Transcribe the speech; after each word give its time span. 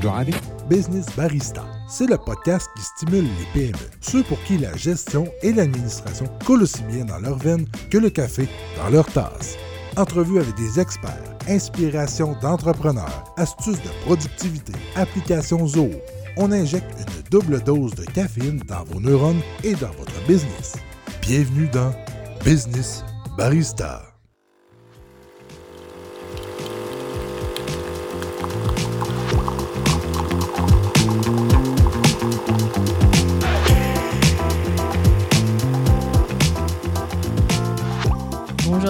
Driving 0.00 0.34
Business 0.68 1.06
Barista. 1.14 1.64
C'est 1.88 2.08
le 2.08 2.16
podcast 2.16 2.68
qui 2.74 2.82
stimule 2.82 3.24
les 3.24 3.46
PME, 3.52 3.90
ceux 4.00 4.22
pour 4.22 4.42
qui 4.44 4.56
la 4.56 4.74
gestion 4.76 5.26
et 5.42 5.52
l'administration 5.52 6.26
coulent 6.46 6.62
aussi 6.62 6.82
bien 6.84 7.04
dans 7.04 7.18
leur 7.18 7.36
veine 7.36 7.66
que 7.90 7.98
le 7.98 8.08
café 8.08 8.48
dans 8.78 8.88
leur 8.88 9.06
tasse. 9.06 9.56
Entrevue 9.96 10.40
avec 10.40 10.54
des 10.54 10.80
experts, 10.80 11.36
inspiration 11.48 12.34
d'entrepreneurs, 12.40 13.34
astuces 13.36 13.82
de 13.82 14.04
productivité, 14.06 14.72
applications 14.96 15.66
Zoho. 15.66 15.90
On 16.36 16.50
injecte 16.50 16.90
une 16.98 17.22
double 17.30 17.60
dose 17.62 17.94
de 17.94 18.04
caféine 18.04 18.62
dans 18.66 18.84
vos 18.84 19.00
neurones 19.00 19.42
et 19.64 19.74
dans 19.74 19.90
votre 19.98 20.26
business. 20.26 20.76
Bienvenue 21.20 21.68
dans 21.68 21.92
Business 22.44 23.04
Barista. 23.36 24.09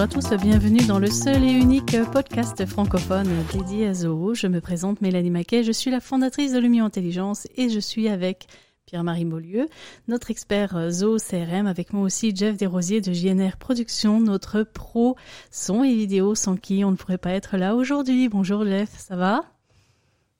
Bonjour 0.01 0.17
à 0.17 0.21
tous, 0.21 0.43
bienvenue 0.43 0.83
dans 0.87 0.97
le 0.97 1.11
seul 1.11 1.43
et 1.43 1.51
unique 1.51 1.95
podcast 2.11 2.65
francophone 2.65 3.29
dédié 3.53 3.85
à 3.85 3.93
Zoho. 3.93 4.33
Je 4.33 4.47
me 4.47 4.59
présente 4.59 4.99
Mélanie 4.99 5.29
Maquet, 5.29 5.63
je 5.63 5.71
suis 5.71 5.91
la 5.91 5.99
fondatrice 5.99 6.53
de 6.53 6.57
Lumio 6.57 6.83
Intelligence 6.83 7.47
et 7.55 7.69
je 7.69 7.79
suis 7.79 8.07
avec 8.07 8.47
Pierre-Marie 8.87 9.25
Beaulieu, 9.25 9.69
notre 10.07 10.31
expert 10.31 10.89
Zoho 10.89 11.17
CRM, 11.17 11.67
avec 11.67 11.93
moi 11.93 12.01
aussi 12.01 12.35
Jeff 12.35 12.57
Desrosiers 12.57 12.99
de 12.99 13.13
JNR 13.13 13.57
Productions, 13.57 14.19
notre 14.19 14.63
pro 14.63 15.17
son 15.51 15.83
et 15.83 15.93
vidéo 15.93 16.33
sans 16.33 16.57
qui 16.57 16.83
on 16.83 16.89
ne 16.89 16.95
pourrait 16.95 17.19
pas 17.19 17.33
être 17.33 17.57
là 17.57 17.75
aujourd'hui. 17.75 18.27
Bonjour 18.27 18.65
Jeff, 18.65 18.89
ça 18.97 19.15
va? 19.15 19.43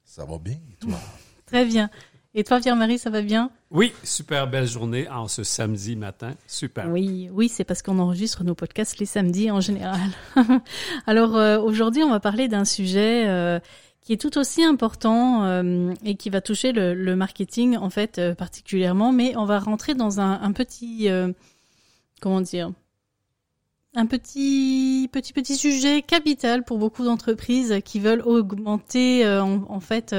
Ça 0.03 0.25
va 0.25 0.39
bien, 0.39 0.57
et 0.71 0.75
toi? 0.77 0.97
Très 1.45 1.65
bien. 1.65 1.91
Et 2.33 2.45
toi 2.45 2.59
Pierre-Marie, 2.61 2.97
ça 2.97 3.09
va 3.09 3.21
bien? 3.21 3.51
Oui, 3.71 3.91
super 4.03 4.47
belle 4.49 4.67
journée 4.67 5.09
en 5.09 5.27
ce 5.27 5.43
samedi 5.43 5.97
matin. 5.97 6.31
Super. 6.47 6.87
Oui, 6.89 7.29
oui, 7.33 7.49
c'est 7.49 7.65
parce 7.65 7.81
qu'on 7.81 7.99
enregistre 7.99 8.45
nos 8.45 8.55
podcasts 8.55 8.99
les 8.99 9.05
samedis 9.05 9.51
en 9.51 9.59
général. 9.59 9.99
Alors 11.07 11.35
euh, 11.35 11.59
aujourd'hui, 11.59 12.03
on 12.03 12.09
va 12.09 12.21
parler 12.21 12.47
d'un 12.47 12.63
sujet 12.63 13.27
euh, 13.27 13.59
qui 13.99 14.13
est 14.13 14.17
tout 14.17 14.37
aussi 14.37 14.63
important 14.63 15.43
euh, 15.43 15.93
et 16.05 16.15
qui 16.15 16.29
va 16.29 16.39
toucher 16.39 16.71
le, 16.71 16.93
le 16.93 17.15
marketing 17.17 17.75
en 17.75 17.89
fait 17.89 18.17
euh, 18.17 18.33
particulièrement, 18.33 19.11
mais 19.11 19.35
on 19.35 19.43
va 19.43 19.59
rentrer 19.59 19.93
dans 19.93 20.21
un, 20.21 20.41
un 20.41 20.53
petit 20.53 21.09
euh, 21.09 21.33
comment 22.21 22.39
dire? 22.39 22.71
Un 23.93 24.05
petit 24.05 25.09
petit 25.11 25.33
petit 25.33 25.57
sujet 25.57 26.01
capital 26.01 26.63
pour 26.63 26.77
beaucoup 26.77 27.03
d'entreprises 27.03 27.79
qui 27.83 27.99
veulent 27.99 28.21
augmenter 28.21 29.25
euh, 29.25 29.43
en, 29.43 29.65
en 29.67 29.79
fait 29.81 30.15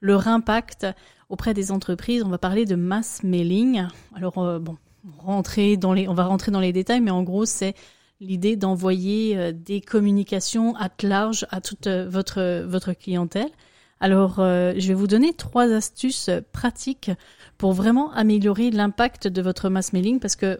leur 0.00 0.26
impact 0.26 0.88
auprès 1.32 1.54
des 1.54 1.72
entreprises. 1.72 2.22
On 2.22 2.28
va 2.28 2.38
parler 2.38 2.66
de 2.66 2.76
mass 2.76 3.22
mailing. 3.24 3.86
Alors 4.14 4.38
euh, 4.38 4.58
bon, 4.58 4.76
rentrer 5.18 5.78
dans 5.78 5.94
les, 5.94 6.06
on 6.06 6.14
va 6.14 6.24
rentrer 6.24 6.52
dans 6.52 6.60
les 6.60 6.74
détails, 6.74 7.00
mais 7.00 7.10
en 7.10 7.22
gros 7.22 7.46
c'est 7.46 7.74
l'idée 8.20 8.54
d'envoyer 8.54 9.36
euh, 9.36 9.50
des 9.52 9.80
communications 9.80 10.76
à 10.76 10.90
large 11.02 11.46
à 11.50 11.62
toute 11.62 11.86
euh, 11.86 12.06
votre 12.08 12.92
clientèle. 12.92 13.50
Alors 13.98 14.34
je 14.38 14.88
vais 14.88 14.94
vous 14.94 15.06
donner 15.06 15.32
trois 15.32 15.72
astuces 15.72 16.28
pratiques 16.50 17.12
pour 17.56 17.72
vraiment 17.72 18.12
améliorer 18.12 18.72
l'impact 18.72 19.28
de 19.28 19.40
votre 19.40 19.68
mass 19.68 19.92
mailing 19.92 20.18
parce 20.18 20.34
que 20.34 20.58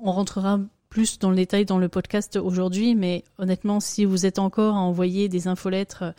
on 0.00 0.12
rentrera 0.12 0.60
plus 0.88 1.18
dans 1.18 1.30
le 1.30 1.34
détail 1.34 1.64
dans 1.64 1.78
le 1.78 1.88
podcast 1.88 2.36
aujourd'hui, 2.36 2.94
mais 2.94 3.24
honnêtement, 3.36 3.80
si 3.80 4.04
vous 4.04 4.26
êtes 4.26 4.38
encore 4.38 4.76
à 4.76 4.80
envoyer 4.80 5.28
des 5.28 5.48
infolettres 5.48 6.14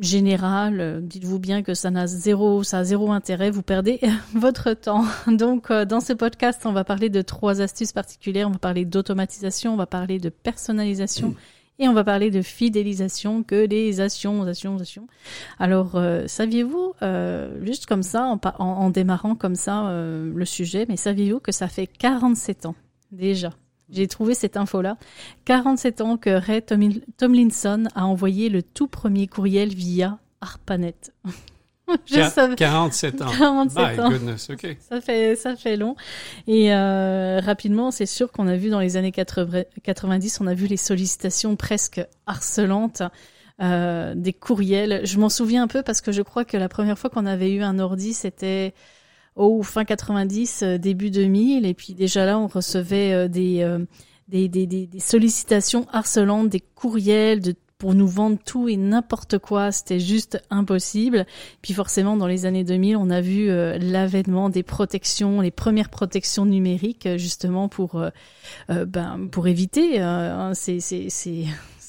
général, 0.00 0.80
euh, 0.80 1.00
dites-vous 1.00 1.38
bien 1.38 1.62
que 1.62 1.74
ça 1.74 1.90
n'a 1.90 2.06
zéro, 2.06 2.62
ça 2.62 2.78
a 2.78 2.84
zéro 2.84 3.12
intérêt, 3.12 3.50
vous 3.50 3.62
perdez 3.62 4.00
votre 4.34 4.72
temps. 4.74 5.04
Donc, 5.26 5.70
euh, 5.70 5.84
dans 5.84 6.00
ce 6.00 6.12
podcast, 6.12 6.62
on 6.64 6.72
va 6.72 6.84
parler 6.84 7.10
de 7.10 7.22
trois 7.22 7.60
astuces 7.60 7.92
particulières. 7.92 8.48
On 8.48 8.52
va 8.52 8.58
parler 8.58 8.84
d'automatisation, 8.84 9.72
on 9.74 9.76
va 9.76 9.86
parler 9.86 10.18
de 10.18 10.28
personnalisation 10.30 11.34
et 11.78 11.88
on 11.88 11.92
va 11.92 12.04
parler 12.04 12.30
de 12.30 12.42
fidélisation 12.42 13.42
que 13.42 13.66
les 13.66 14.00
actions, 14.00 14.42
actions, 14.42 14.78
actions. 14.78 15.06
Alors, 15.58 15.96
euh, 15.96 16.24
saviez-vous, 16.26 16.94
euh, 17.02 17.64
juste 17.64 17.86
comme 17.86 18.02
ça, 18.02 18.24
en- 18.26 18.40
en 18.58 18.90
démarrant 18.90 19.34
comme 19.34 19.54
ça 19.56 19.88
euh, 19.88 20.32
le 20.34 20.44
sujet, 20.44 20.86
mais 20.88 20.96
saviez-vous 20.96 21.40
que 21.40 21.52
ça 21.52 21.68
fait 21.68 21.86
47 21.86 22.66
ans 22.66 22.74
déjà? 23.12 23.50
J'ai 23.90 24.06
trouvé 24.08 24.34
cette 24.34 24.56
info-là. 24.56 24.96
47 25.44 26.00
ans 26.00 26.16
que 26.16 26.30
Ray 26.30 26.62
Tomlin- 26.62 27.00
Tomlinson 27.16 27.84
a 27.94 28.06
envoyé 28.06 28.48
le 28.48 28.62
tout 28.62 28.86
premier 28.88 29.26
courriel 29.26 29.74
via 29.74 30.18
ARPANET. 30.40 30.94
Je 32.06 32.22
savais. 32.30 32.54
47 32.56 33.20
ans. 33.20 33.26
47 33.38 33.78
My 33.96 34.00
ans. 34.00 34.10
goodness, 34.10 34.48
OK. 34.50 34.66
Ça 34.88 35.00
fait, 35.02 35.36
ça 35.36 35.54
fait 35.54 35.76
long. 35.76 35.96
Et 36.46 36.72
euh, 36.74 37.40
rapidement, 37.44 37.90
c'est 37.90 38.06
sûr 38.06 38.32
qu'on 38.32 38.46
a 38.48 38.56
vu 38.56 38.70
dans 38.70 38.80
les 38.80 38.96
années 38.96 39.12
80 39.12 39.64
90, 39.82 40.40
on 40.40 40.46
a 40.46 40.54
vu 40.54 40.66
les 40.66 40.78
sollicitations 40.78 41.56
presque 41.56 42.00
harcelantes 42.26 43.02
euh, 43.60 44.14
des 44.16 44.32
courriels. 44.32 45.02
Je 45.04 45.18
m'en 45.18 45.28
souviens 45.28 45.62
un 45.64 45.68
peu 45.68 45.82
parce 45.82 46.00
que 46.00 46.10
je 46.10 46.22
crois 46.22 46.46
que 46.46 46.56
la 46.56 46.70
première 46.70 46.98
fois 46.98 47.10
qu'on 47.10 47.26
avait 47.26 47.52
eu 47.52 47.62
un 47.62 47.78
ordi, 47.78 48.14
c'était 48.14 48.72
au 49.36 49.62
fin 49.62 49.84
90, 49.84 50.62
euh, 50.62 50.78
début 50.78 51.10
2000. 51.10 51.66
Et 51.66 51.74
puis 51.74 51.94
déjà 51.94 52.24
là, 52.24 52.38
on 52.38 52.46
recevait 52.46 53.12
euh, 53.12 53.28
des, 53.28 53.62
euh, 53.62 53.84
des, 54.28 54.48
des, 54.48 54.66
des, 54.66 54.86
des 54.86 55.00
sollicitations 55.00 55.86
harcelantes, 55.92 56.48
des 56.48 56.60
courriels 56.60 57.40
de 57.40 57.54
pour 57.76 57.94
nous 57.94 58.06
vendre 58.06 58.38
tout 58.42 58.68
et 58.68 58.76
n'importe 58.76 59.38
quoi, 59.38 59.70
c'était 59.72 60.00
juste 60.00 60.40
impossible. 60.48 61.26
Puis 61.60 61.74
forcément, 61.74 62.16
dans 62.16 62.28
les 62.28 62.46
années 62.46 62.64
2000, 62.64 62.96
on 62.96 63.10
a 63.10 63.20
vu 63.20 63.48
l'avènement 63.48 64.48
des 64.48 64.62
protections, 64.62 65.40
les 65.42 65.50
premières 65.50 65.90
protections 65.90 66.46
numériques, 66.46 67.08
justement 67.18 67.68
pour 67.68 68.00
ben 68.68 69.28
pour 69.30 69.48
éviter 69.48 70.00
euh, 70.00 70.34
hein, 70.34 70.54
ces, 70.54 70.80
ces, 70.80 71.10
ces, 71.10 71.46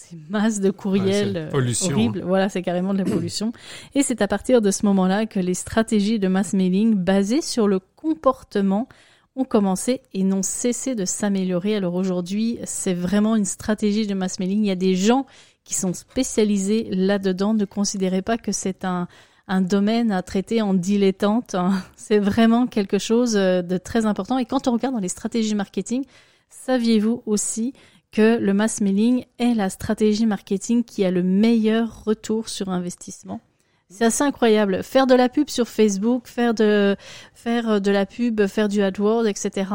ces 0.10 0.18
masses 0.30 0.60
de 0.60 0.72
courriels 0.72 1.32
c'est 1.34 1.40
euh, 1.40 1.50
pollution, 1.52 1.92
horribles. 1.96 2.22
Voilà, 2.26 2.50
c'est 2.50 2.62
carrément 2.62 2.94
de 2.94 3.00
la 3.00 3.06
pollution. 3.06 3.52
Et 3.94 4.04
c'est 4.04 4.22
à 4.22 4.28
partir 4.28 4.62
de 4.62 4.72
ce 4.72 4.86
moment-là 4.86 5.26
que 5.26 5.40
les 5.40 5.54
stratégies 5.54 6.20
de 6.20 6.28
mass 6.28 6.54
mailing 6.54 6.96
basées 6.96 7.42
sur 7.42 7.68
le 7.68 7.80
comportement 7.96 8.88
ont 9.36 9.44
commencé 9.44 10.02
et 10.14 10.24
n'ont 10.24 10.44
cessé 10.44 10.96
de 10.96 11.04
s'améliorer. 11.06 11.76
Alors 11.76 11.96
aujourd'hui, 11.96 12.58
c'est 12.64 12.94
vraiment 12.94 13.36
une 13.36 13.46
stratégie 13.46 14.08
de 14.08 14.14
mass 14.14 14.40
mailing. 14.40 14.64
Il 14.64 14.68
y 14.68 14.72
a 14.72 14.76
des 14.76 14.96
gens 14.96 15.26
qui 15.64 15.74
sont 15.74 15.94
spécialisés 15.94 16.88
là-dedans. 16.92 17.54
Ne 17.54 17.66
considérez 17.66 18.22
pas 18.22 18.38
que 18.38 18.52
c'est 18.52 18.86
un, 18.86 19.08
un 19.48 19.62
domaine 19.62 20.12
à 20.12 20.22
traiter 20.22 20.62
en 20.62 20.74
dilettante. 20.74 21.56
hein. 21.56 21.74
C'est 21.98 22.20
vraiment 22.20 22.68
quelque 22.68 23.00
chose 23.00 23.36
euh, 23.36 23.62
de 23.62 23.78
très 23.78 24.06
important. 24.06 24.38
Et 24.38 24.46
quand 24.46 24.68
on 24.68 24.74
regarde 24.74 24.94
dans 24.94 25.02
les 25.02 25.10
stratégies 25.10 25.56
marketing, 25.56 26.06
saviez-vous 26.50 27.24
aussi 27.26 27.74
que 28.16 28.38
le 28.38 28.54
mass 28.54 28.80
mailing 28.80 29.26
est 29.40 29.54
la 29.54 29.70
stratégie 29.70 30.26
marketing 30.26 30.86
qui 30.86 31.04
a 31.04 31.12
le 31.12 31.22
meilleur 31.22 32.06
retour 32.06 32.48
sur 32.48 32.70
investissement 32.70 33.42
c'est 33.88 34.06
assez 34.06 34.24
incroyable. 34.24 34.84
Faire 34.84 35.06
de 35.06 35.14
la 35.14 35.30
pub 35.30 35.48
sur 35.48 35.68
Facebook, 35.68 36.28
faire 36.28 36.56
de 36.56 36.96
faire 37.36 37.80
de 37.80 37.92
la 37.92 38.08
pub, 38.08 38.48
faire 38.48 38.68
du 38.68 38.82
AdWords, 38.82 39.28
etc. 39.28 39.70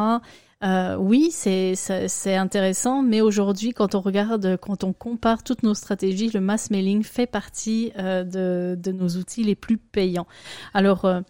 Euh, 0.63 0.97
oui, 0.97 1.31
c'est 1.31 1.75
c'est 1.77 2.09
c'est 2.09 2.35
intéressant, 2.35 3.03
mais 3.03 3.21
aujourd'hui, 3.21 3.73
quand 3.73 3.95
on 3.95 4.01
regarde, 4.01 4.59
quand 4.61 4.83
on 4.83 4.93
compare 4.93 5.45
toutes 5.45 5.63
nos 5.63 5.75
stratégies, 5.75 6.29
le 6.35 6.41
mass 6.41 6.71
mailing 6.71 7.05
fait 7.05 7.27
partie 7.27 7.93
euh, 7.99 8.25
de 8.25 8.75
de 8.79 8.93
nos 8.93 9.09
outils 9.11 9.45
les 9.45 9.55
plus 9.55 9.79
payants. 9.79 10.27
Alors 10.75 11.05
euh, 11.05 11.21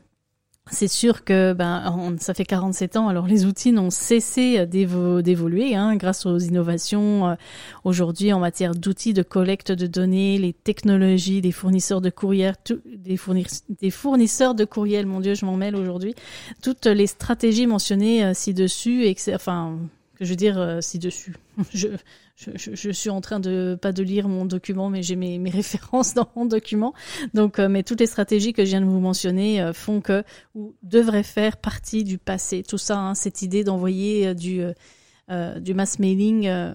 c'est 0.70 0.88
sûr 0.88 1.24
que 1.24 1.52
ben 1.52 2.16
ça 2.18 2.34
fait 2.34 2.44
47 2.44 2.96
ans, 2.96 3.08
alors 3.08 3.26
les 3.26 3.44
outils 3.44 3.72
n'ont 3.72 3.90
cessé 3.90 4.66
d'évo- 4.66 5.22
d'évoluer 5.22 5.74
hein, 5.74 5.96
grâce 5.96 6.26
aux 6.26 6.38
innovations 6.38 7.28
euh, 7.28 7.34
aujourd'hui 7.84 8.32
en 8.32 8.40
matière 8.40 8.74
d'outils 8.74 9.12
de 9.12 9.22
collecte 9.22 9.72
de 9.72 9.86
données, 9.86 10.38
les 10.38 10.52
technologies 10.52 11.40
des 11.40 11.52
fournisseurs 11.52 12.00
de 12.00 12.10
courriel, 12.10 12.54
tout- 12.64 12.80
des, 12.86 13.16
fournisseurs 13.90 14.54
de 14.54 14.64
courriel, 14.64 15.06
mon 15.06 15.20
Dieu, 15.20 15.34
je 15.34 15.44
m'en 15.44 15.56
mêle 15.56 15.76
aujourd'hui, 15.76 16.14
toutes 16.62 16.86
les 16.86 17.06
stratégies 17.06 17.66
mentionnées 17.66 18.24
euh, 18.24 18.34
ci-dessus, 18.34 19.04
et 19.04 19.16
enfin 19.34 19.78
que 20.16 20.24
je 20.24 20.30
veux 20.30 20.36
dire 20.36 20.58
euh, 20.58 20.80
ci-dessus. 20.80 21.34
je, 21.74 21.88
je, 22.40 22.50
je, 22.54 22.74
je 22.74 22.90
suis 22.90 23.10
en 23.10 23.20
train 23.20 23.40
de 23.40 23.78
pas 23.80 23.92
de 23.92 24.02
lire 24.02 24.28
mon 24.28 24.44
document, 24.44 24.88
mais 24.88 25.02
j'ai 25.02 25.16
mes, 25.16 25.38
mes 25.38 25.50
références 25.60 26.14
dans 26.14 26.28
mon 26.36 26.46
document. 26.46 26.94
Donc, 27.34 27.58
euh, 27.58 27.68
mais 27.68 27.82
toutes 27.82 28.00
les 28.00 28.06
stratégies 28.06 28.52
que 28.52 28.64
je 28.64 28.70
viens 28.70 28.80
de 28.80 28.86
vous 28.86 29.00
mentionner 29.00 29.60
euh, 29.60 29.72
font 29.72 30.00
que 30.00 30.24
ou 30.54 30.74
devraient 30.82 31.22
faire 31.22 31.56
partie 31.56 32.04
du 32.04 32.18
passé. 32.18 32.62
Tout 32.62 32.78
ça, 32.78 32.98
hein, 32.98 33.14
cette 33.14 33.42
idée 33.42 33.64
d'envoyer 33.64 34.28
euh, 34.28 34.34
du 34.34 34.62
euh, 34.62 34.72
euh, 35.30 35.60
du 35.60 35.74
mass 35.74 36.00
mailing 36.00 36.48
euh, 36.48 36.74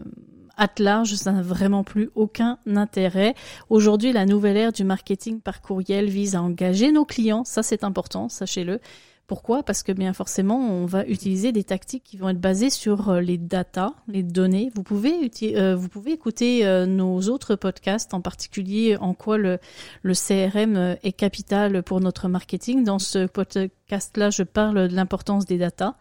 at 0.55 0.69
large, 0.79 1.15
ça 1.15 1.33
n'a 1.33 1.41
vraiment 1.41 1.83
plus 1.83 2.09
aucun 2.15 2.57
intérêt. 2.65 3.35
Aujourd'hui, 3.69 4.13
la 4.13 4.25
nouvelle 4.25 4.55
ère 4.55 4.71
du 4.71 4.85
marketing 4.85 5.41
par 5.41 5.61
courriel 5.61 6.05
vise 6.05 6.35
à 6.35 6.41
engager 6.41 6.93
nos 6.93 7.03
clients, 7.03 7.43
ça 7.43 7.63
c'est 7.63 7.83
important, 7.83 8.29
sachez-le, 8.29 8.79
Pourquoi? 9.27 9.63
Parce 9.63 9.81
que 9.81 9.91
bien 9.91 10.13
forcément, 10.13 10.59
on 10.59 10.85
va 10.85 11.03
utiliser 11.07 11.51
des 11.51 11.63
tactiques 11.63 12.03
qui 12.03 12.17
vont 12.17 12.29
être 12.29 12.39
basées 12.39 12.69
sur 12.69 13.09
euh, 13.09 13.21
les 13.21 13.39
datas, 13.39 13.93
les 14.07 14.21
données. 14.21 14.71
Vous 14.75 14.83
pouvez, 14.83 15.31
euh, 15.55 15.75
vous 15.75 15.89
pouvez 15.89 16.11
écouter 16.11 16.63
euh, 16.63 16.85
nos 16.85 17.21
autres 17.21 17.55
podcasts, 17.55 18.13
en 18.13 18.21
particulier 18.21 18.97
en 18.97 19.15
quoi 19.15 19.39
le, 19.39 19.57
le 20.03 20.13
CRM 20.13 20.97
est 21.01 21.11
capital 21.11 21.81
pour 21.81 22.01
notre 22.01 22.27
marketing. 22.27 22.83
Dans 22.83 22.99
ce 22.99 23.25
podcast-là, 23.25 24.29
je 24.29 24.43
parle 24.43 24.89
de 24.89 24.95
l'importance 24.95 25.45
des 25.45 25.57
datas. 25.57 25.95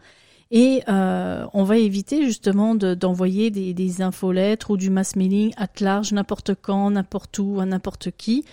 Et 0.51 0.83
on 0.87 1.63
va 1.63 1.77
éviter 1.77 2.23
justement 2.23 2.75
d'envoyer 2.75 3.49
des, 3.49 3.73
des 3.73 4.01
infolettres 4.03 4.69
ou 4.69 4.77
du 4.77 4.91
mass 4.91 5.15
mailing 5.15 5.51
à 5.57 5.67
large, 5.81 6.13
n'importe 6.13 6.53
quand, 6.53 6.91
n'importe 6.91 7.39
où, 7.39 7.59
à 7.59 7.65
n'importe 7.65 8.11
qui 8.11 8.45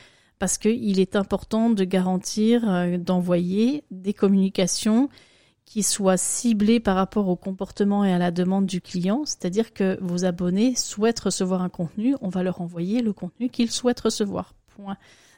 parce 0.43 0.59
qu'il 0.59 0.99
est 0.99 1.15
important 1.15 1.71
de 1.71 1.85
garantir 1.85 2.69
euh, 2.69 2.99
d'envoyer 2.99 3.85
des 3.93 4.12
communications 4.12 5.09
qui 5.65 5.85
soient 5.85 6.17
ciblées 6.17 6.81
par 6.81 6.97
rapport 6.97 7.29
au 7.29 7.37
comportement 7.37 8.05
et 8.05 8.12
à 8.12 8.19
la 8.19 8.33
demande 8.33 8.67
du 8.67 8.81
client, 8.81 9.23
c'est-à-dire 9.25 9.73
que 9.73 9.97
vos 10.00 10.25
abonnés 10.25 10.75
souhaitent 10.75 11.21
recevoir 11.21 11.62
un 11.62 11.69
contenu, 11.69 12.17
on 12.23 12.29
va 12.29 12.43
leur 12.43 12.61
envoyer 12.61 13.03
le 13.03 13.12
contenu 13.12 13.50
qu'ils 13.50 13.71
souhaitent 13.71 14.00
recevoir. 14.00 14.53
Point. 14.75 14.97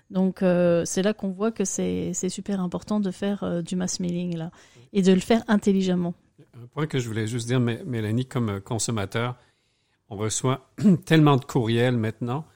Donc 0.08 0.42
euh, 0.42 0.86
c'est 0.86 1.02
là 1.02 1.12
qu'on 1.12 1.32
voit 1.32 1.52
que 1.52 1.66
c'est 1.66 2.14
super 2.30 2.62
important 2.62 2.98
de 2.98 3.10
faire 3.10 3.44
euh, 3.44 3.60
du 3.60 3.76
mass 3.76 4.00
mailing 4.00 4.38
là 4.38 4.52
et 4.94 5.02
de 5.02 5.12
le 5.12 5.20
faire 5.20 5.42
intelligemment. 5.48 6.14
Un 6.54 6.66
point 6.68 6.86
que 6.86 6.98
je 6.98 7.06
voulais 7.06 7.26
juste 7.26 7.46
dire, 7.46 7.60
Mélanie, 7.60 8.24
comme 8.24 8.58
consommateur, 8.62 9.36
on 10.08 10.16
reçoit 10.16 10.72
tellement 11.04 11.36
de 11.36 11.44
courriels 11.44 11.98
maintenant 11.98 12.46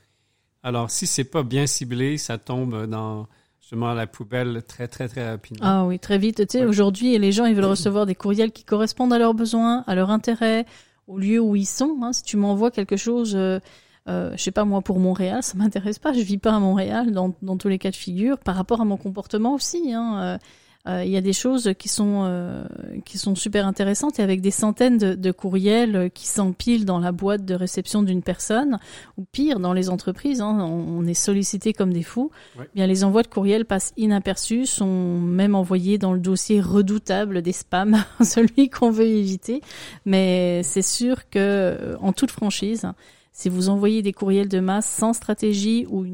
alors, 0.69 0.91
si 0.91 1.07
c'est 1.07 1.25
pas 1.25 1.43
bien 1.43 1.67
ciblé, 1.67 2.19
ça 2.19 2.37
tombe 2.37 2.87
dans 2.87 3.27
justement 3.59 3.95
la 3.95 4.07
poubelle 4.07 4.63
très, 4.69 4.87
très, 4.87 5.09
très 5.09 5.29
rapidement. 5.29 5.67
Ah 5.67 5.85
oui, 5.87 5.99
très 5.99 6.19
vite. 6.19 6.47
Tu 6.47 6.59
sais, 6.59 6.65
aujourd'hui, 6.67 7.19
les 7.19 7.33
gens, 7.33 7.47
ils 7.47 7.55
veulent 7.55 7.65
recevoir 7.65 8.05
des 8.05 8.15
courriels 8.15 8.53
qui 8.53 8.65
correspondent 8.65 9.15
à 9.15 9.19
leurs 9.19 9.33
besoins, 9.33 9.83
à 9.87 9.95
leurs 9.95 10.11
intérêts, 10.11 10.67
au 11.07 11.19
lieu 11.19 11.41
où 11.41 11.57
ils 11.57 11.67
sont. 11.67 11.99
Hein. 12.03 12.13
Si 12.13 12.23
tu 12.23 12.37
m'envoies 12.37 12.71
quelque 12.71 12.99
chose, 12.99 13.35
euh, 13.35 13.61
euh, 14.09 14.33
je 14.37 14.43
sais 14.43 14.51
pas, 14.51 14.67
moi, 14.67 14.83
pour 14.83 14.99
Montréal, 14.99 15.43
ça 15.43 15.57
m'intéresse 15.57 15.99
pas. 15.99 16.13
Je 16.13 16.21
vis 16.21 16.39
pas 16.39 16.55
à 16.55 16.59
Montréal 16.59 17.13
dans, 17.13 17.35
dans 17.41 17.57
tous 17.57 17.69
les 17.69 17.79
cas 17.79 17.91
de 17.91 17.97
figure, 17.97 18.39
par 18.39 18.55
rapport 18.55 18.83
à 18.83 18.85
mon 18.85 18.99
comportement 18.99 19.55
aussi. 19.55 19.95
Hein. 19.95 20.19
Euh, 20.21 20.35
euh, 20.35 20.39
il 20.87 21.11
y 21.11 21.17
a 21.17 21.21
des 21.21 21.35
choses 21.35 21.73
qui 21.79 21.89
sont 21.89 22.23
euh, 22.25 22.65
qui 23.05 23.19
sont 23.19 23.35
super 23.35 23.67
intéressantes 23.67 24.19
et 24.19 24.23
avec 24.23 24.41
des 24.41 24.51
centaines 24.51 24.97
de, 24.97 25.33
courriels 25.33 26.11
qui 26.15 26.27
s'empilent 26.27 26.87
dans 26.87 26.99
la 26.99 27.13
boîte 27.13 27.45
de 27.45 27.55
réception 27.55 28.03
d'une 28.03 28.23
personne 28.23 28.79
ou 29.19 29.25
pire 29.31 29.61
dans 29.61 29.75
les 29.75 29.91
entreprises, 29.91 30.41
hein, 30.41 30.57
on, 30.59 31.05
est 31.07 31.15
sollicité 31.15 31.75
comme 31.75 31.93
des 31.93 32.03
fous. 32.03 32.31
Eh 32.59 32.63
bien 32.75 32.87
les 32.87 33.05
envois 33.05 33.23
de 33.23 33.29
courriels 33.29 33.67
passent 33.67 33.93
inaperçus, 33.99 34.67
sont 34.67 35.21
même 35.21 35.55
envoyés 35.55 35.99
dans 35.99 36.15
le 36.15 36.21
dossier 36.21 36.61
redoutable 36.61 37.43
des 37.43 37.53
spams, 37.53 38.03
celui 38.23 38.71
qu'on 38.71 38.91
veut 38.91 39.07
éviter. 39.07 39.61
Mais 40.07 40.63
c'est 40.63 40.83
sûr 40.83 41.29
que 41.29 41.97
en 42.01 42.13
toute 42.13 42.31
franchise, 42.31 42.87
si 43.33 43.49
vous 43.49 43.69
envoyez 43.69 44.03
des 44.03 44.13
courriels 44.13 44.49
de 44.49 44.61
masse 44.61 44.87
sans 44.87 45.13
stratégie 45.13 45.87
ou, 45.89 46.05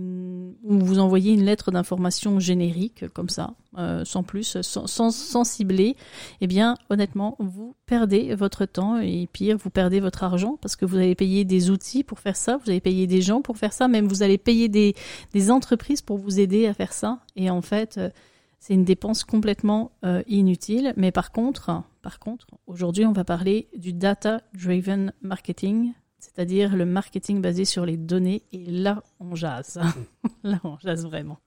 vous 0.67 0.99
envoyez 0.99 1.33
une 1.33 1.45
lettre 1.45 1.71
d'information 1.71 2.41
générique 2.41 3.09
comme 3.13 3.29
ça, 3.29 3.55
euh, 3.77 4.05
sans 4.05 4.23
plus, 4.23 4.61
sans, 4.63 4.87
sans, 4.87 5.45
cibler, 5.45 5.97
eh 6.41 6.47
bien 6.47 6.77
honnêtement, 6.91 7.37
vous 7.39 7.77
perdez 7.87 8.35
votre 8.35 8.65
temps 8.65 8.99
et 8.99 9.29
pire, 9.31 9.59
vous 9.59 9.71
perdez 9.71 10.01
votre 10.01 10.23
argent 10.23 10.59
parce 10.61 10.77
que 10.77 10.87
vous 10.87 10.97
allez 10.97 11.15
payer 11.15 11.45
des 11.45 11.71
outils 11.71 12.03
pour 12.03 12.19
faire 12.19 12.37
ça, 12.37 12.57
vous 12.57 12.71
allez 12.71 12.81
payer 12.81 13.07
des 13.07 13.21
gens 13.21 13.43
pour 13.43 13.59
faire 13.59 13.73
ça, 13.73 13.89
même 13.89 14.07
vous 14.07 14.23
allez 14.23 14.39
payer 14.39 14.69
des, 14.69 14.95
des 15.33 15.51
entreprises 15.51 16.03
pour 16.03 16.17
vous 16.17 16.41
aider 16.41 16.67
à 16.67 16.75
faire 16.75 16.93
ça. 16.93 17.21
Et 17.37 17.51
en 17.51 17.63
fait, 17.63 17.99
euh, 17.99 18.11
c'est 18.59 18.73
une 18.73 18.85
dépense 18.85 19.25
complètement 19.25 19.93
euh, 20.07 20.23
inutile. 20.27 20.95
Mais 20.97 21.13
par 21.13 21.33
contre, 21.33 21.83
par 22.01 22.19
contre, 22.19 22.47
aujourd'hui, 22.67 23.05
on 23.05 23.13
va 23.13 23.23
parler 23.23 23.69
du 23.77 23.93
data-driven 23.93 25.13
marketing 25.21 25.93
c'est-à-dire 26.25 26.75
le 26.75 26.87
marketing 26.87 27.43
basé 27.43 27.65
sur 27.65 27.85
les 27.85 27.97
données. 27.97 28.43
Et 28.53 28.65
là, 28.65 29.03
on 29.21 29.35
jase. 29.35 29.79
là, 30.43 30.59
on 30.65 30.79
jase 30.79 31.05
vraiment. 31.05 31.39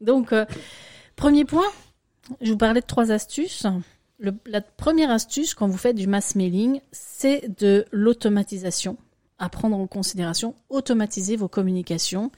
Donc, 0.00 0.32
euh, 0.32 0.46
premier 1.14 1.44
point, 1.44 1.68
je 2.40 2.52
vous 2.52 2.58
parlais 2.58 2.80
de 2.80 2.86
trois 2.86 3.10
astuces. 3.10 3.66
la 4.46 4.60
première 4.60 5.10
astuce 5.10 5.54
quand 5.54 5.68
vous 5.68 5.76
faites 5.76 5.96
du 5.96 6.06
mass 6.06 6.34
mailing, 6.34 6.80
c'est 6.90 7.60
de 7.60 7.84
l'automatisation. 7.92 8.96
À 9.38 9.48
prendre 9.48 9.76
en 9.76 9.86
considération, 9.86 10.54
automatiser 10.68 11.36
vos 11.36 11.48
communications 11.48 12.30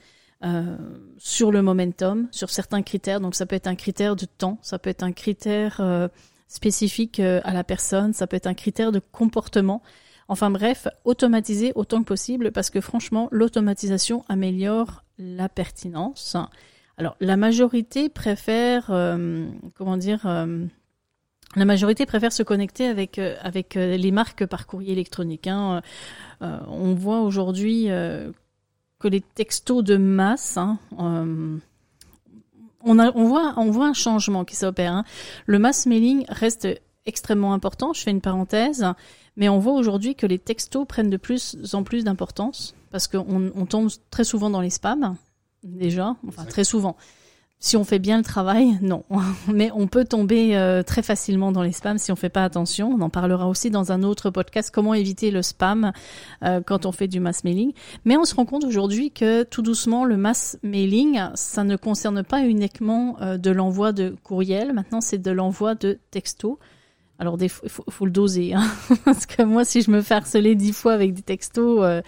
euh, 0.43 0.75
sur 1.17 1.51
le 1.51 1.61
momentum, 1.61 2.27
sur 2.31 2.49
certains 2.49 2.81
critères. 2.81 3.21
Donc, 3.21 3.35
ça 3.35 3.45
peut 3.45 3.55
être 3.55 3.67
un 3.67 3.75
critère 3.75 4.15
de 4.15 4.25
temps, 4.25 4.57
ça 4.61 4.79
peut 4.79 4.89
être 4.89 5.03
un 5.03 5.11
critère 5.11 5.77
euh, 5.79 6.07
spécifique 6.47 7.19
à 7.19 7.53
la 7.53 7.63
personne, 7.63 8.13
ça 8.13 8.27
peut 8.27 8.35
être 8.35 8.47
un 8.47 8.53
critère 8.53 8.91
de 8.91 8.99
comportement. 8.99 9.81
Enfin 10.27 10.49
bref, 10.49 10.87
automatiser 11.03 11.71
autant 11.75 11.99
que 11.99 12.05
possible 12.05 12.51
parce 12.51 12.69
que 12.69 12.81
franchement, 12.81 13.27
l'automatisation 13.31 14.25
améliore 14.27 15.03
la 15.19 15.49
pertinence. 15.49 16.35
Alors 16.97 17.15
la 17.19 17.37
majorité 17.37 18.09
préfère, 18.09 18.87
euh, 18.89 19.45
comment 19.75 19.97
dire, 19.97 20.25
euh, 20.25 20.65
la 21.55 21.65
majorité 21.65 22.05
préfère 22.05 22.33
se 22.33 22.41
connecter 22.41 22.87
avec 22.87 23.19
euh, 23.19 23.35
avec 23.41 23.75
les 23.75 24.11
marques 24.11 24.45
par 24.45 24.65
courrier 24.65 24.93
électronique. 24.93 25.47
Hein. 25.47 25.81
on 26.41 26.95
voit 26.95 27.21
aujourd'hui 27.21 27.85
que 27.85 29.07
les 29.07 29.21
textos 29.21 29.83
de 29.83 29.97
masse, 29.97 30.57
hein, 30.57 30.79
on, 30.97 32.99
a, 32.99 33.11
on, 33.15 33.25
voit, 33.25 33.53
on 33.57 33.71
voit 33.71 33.87
un 33.87 33.93
changement 33.93 34.45
qui 34.45 34.55
s'opère. 34.55 34.93
Hein. 34.93 35.03
Le 35.45 35.59
mass 35.59 35.85
mailing 35.85 36.25
reste 36.29 36.67
extrêmement 37.05 37.53
important. 37.53 37.93
Je 37.93 38.01
fais 38.01 38.11
une 38.11 38.21
parenthèse. 38.21 38.85
Mais 39.37 39.49
on 39.49 39.59
voit 39.59 39.73
aujourd'hui 39.73 40.15
que 40.15 40.25
les 40.25 40.39
textos 40.39 40.87
prennent 40.87 41.09
de 41.09 41.17
plus 41.17 41.57
en 41.73 41.83
plus 41.83 42.03
d'importance 42.03 42.73
parce 42.91 43.07
qu'on 43.07 43.51
on 43.53 43.65
tombe 43.65 43.89
très 44.09 44.23
souvent 44.23 44.49
dans 44.49 44.61
les 44.61 44.69
spams, 44.69 45.17
déjà, 45.63 46.15
enfin 46.25 46.45
très 46.45 46.63
souvent. 46.63 46.95
Si 47.59 47.77
on 47.77 47.83
fait 47.83 47.99
bien 47.99 48.17
le 48.17 48.23
travail, 48.23 48.77
non. 48.81 49.03
Mais 49.51 49.71
on 49.73 49.87
peut 49.87 50.05
tomber 50.05 50.55
euh, 50.55 50.83
très 50.83 51.01
facilement 51.01 51.51
dans 51.51 51.63
les 51.63 51.71
spams 51.71 51.97
si 51.97 52.11
on 52.11 52.15
fait 52.15 52.29
pas 52.29 52.43
attention. 52.43 52.89
On 52.89 53.01
en 53.01 53.09
parlera 53.09 53.47
aussi 53.47 53.69
dans 53.69 53.91
un 53.91 54.03
autre 54.03 54.29
podcast, 54.29 54.71
comment 54.73 54.93
éviter 54.93 55.31
le 55.31 55.41
spam 55.41 55.91
euh, 56.43 56.61
quand 56.65 56.85
on 56.85 56.91
fait 56.91 57.07
du 57.07 57.19
mass 57.19 57.43
mailing. 57.43 57.73
Mais 58.03 58.17
on 58.17 58.23
se 58.23 58.35
rend 58.35 58.45
compte 58.45 58.65
aujourd'hui 58.65 59.11
que 59.11 59.43
tout 59.43 59.61
doucement, 59.61 60.05
le 60.05 60.15
mass 60.15 60.57
mailing, 60.63 61.19
ça 61.33 61.63
ne 61.63 61.75
concerne 61.75 62.23
pas 62.23 62.45
uniquement 62.45 63.17
euh, 63.21 63.37
de 63.37 63.51
l'envoi 63.51 63.93
de 63.93 64.15
courriel. 64.23 64.71
Maintenant, 64.73 65.01
c'est 65.01 65.17
de 65.17 65.31
l'envoi 65.31 65.75
de 65.75 65.97
textos. 66.11 66.57
Alors, 67.17 67.37
il 67.41 67.49
faut, 67.49 68.05
le 68.05 68.11
doser, 68.11 68.53
hein. 68.53 68.69
parce 69.05 69.25
que 69.25 69.41
moi, 69.41 69.63
si 69.63 69.81
je 69.81 69.89
me 69.89 70.01
fais 70.01 70.15
harceler 70.15 70.55
dix 70.55 70.73
fois 70.73 70.93
avec 70.93 71.13
des 71.13 71.21
textos, 71.21 71.79
euh, 71.81 72.01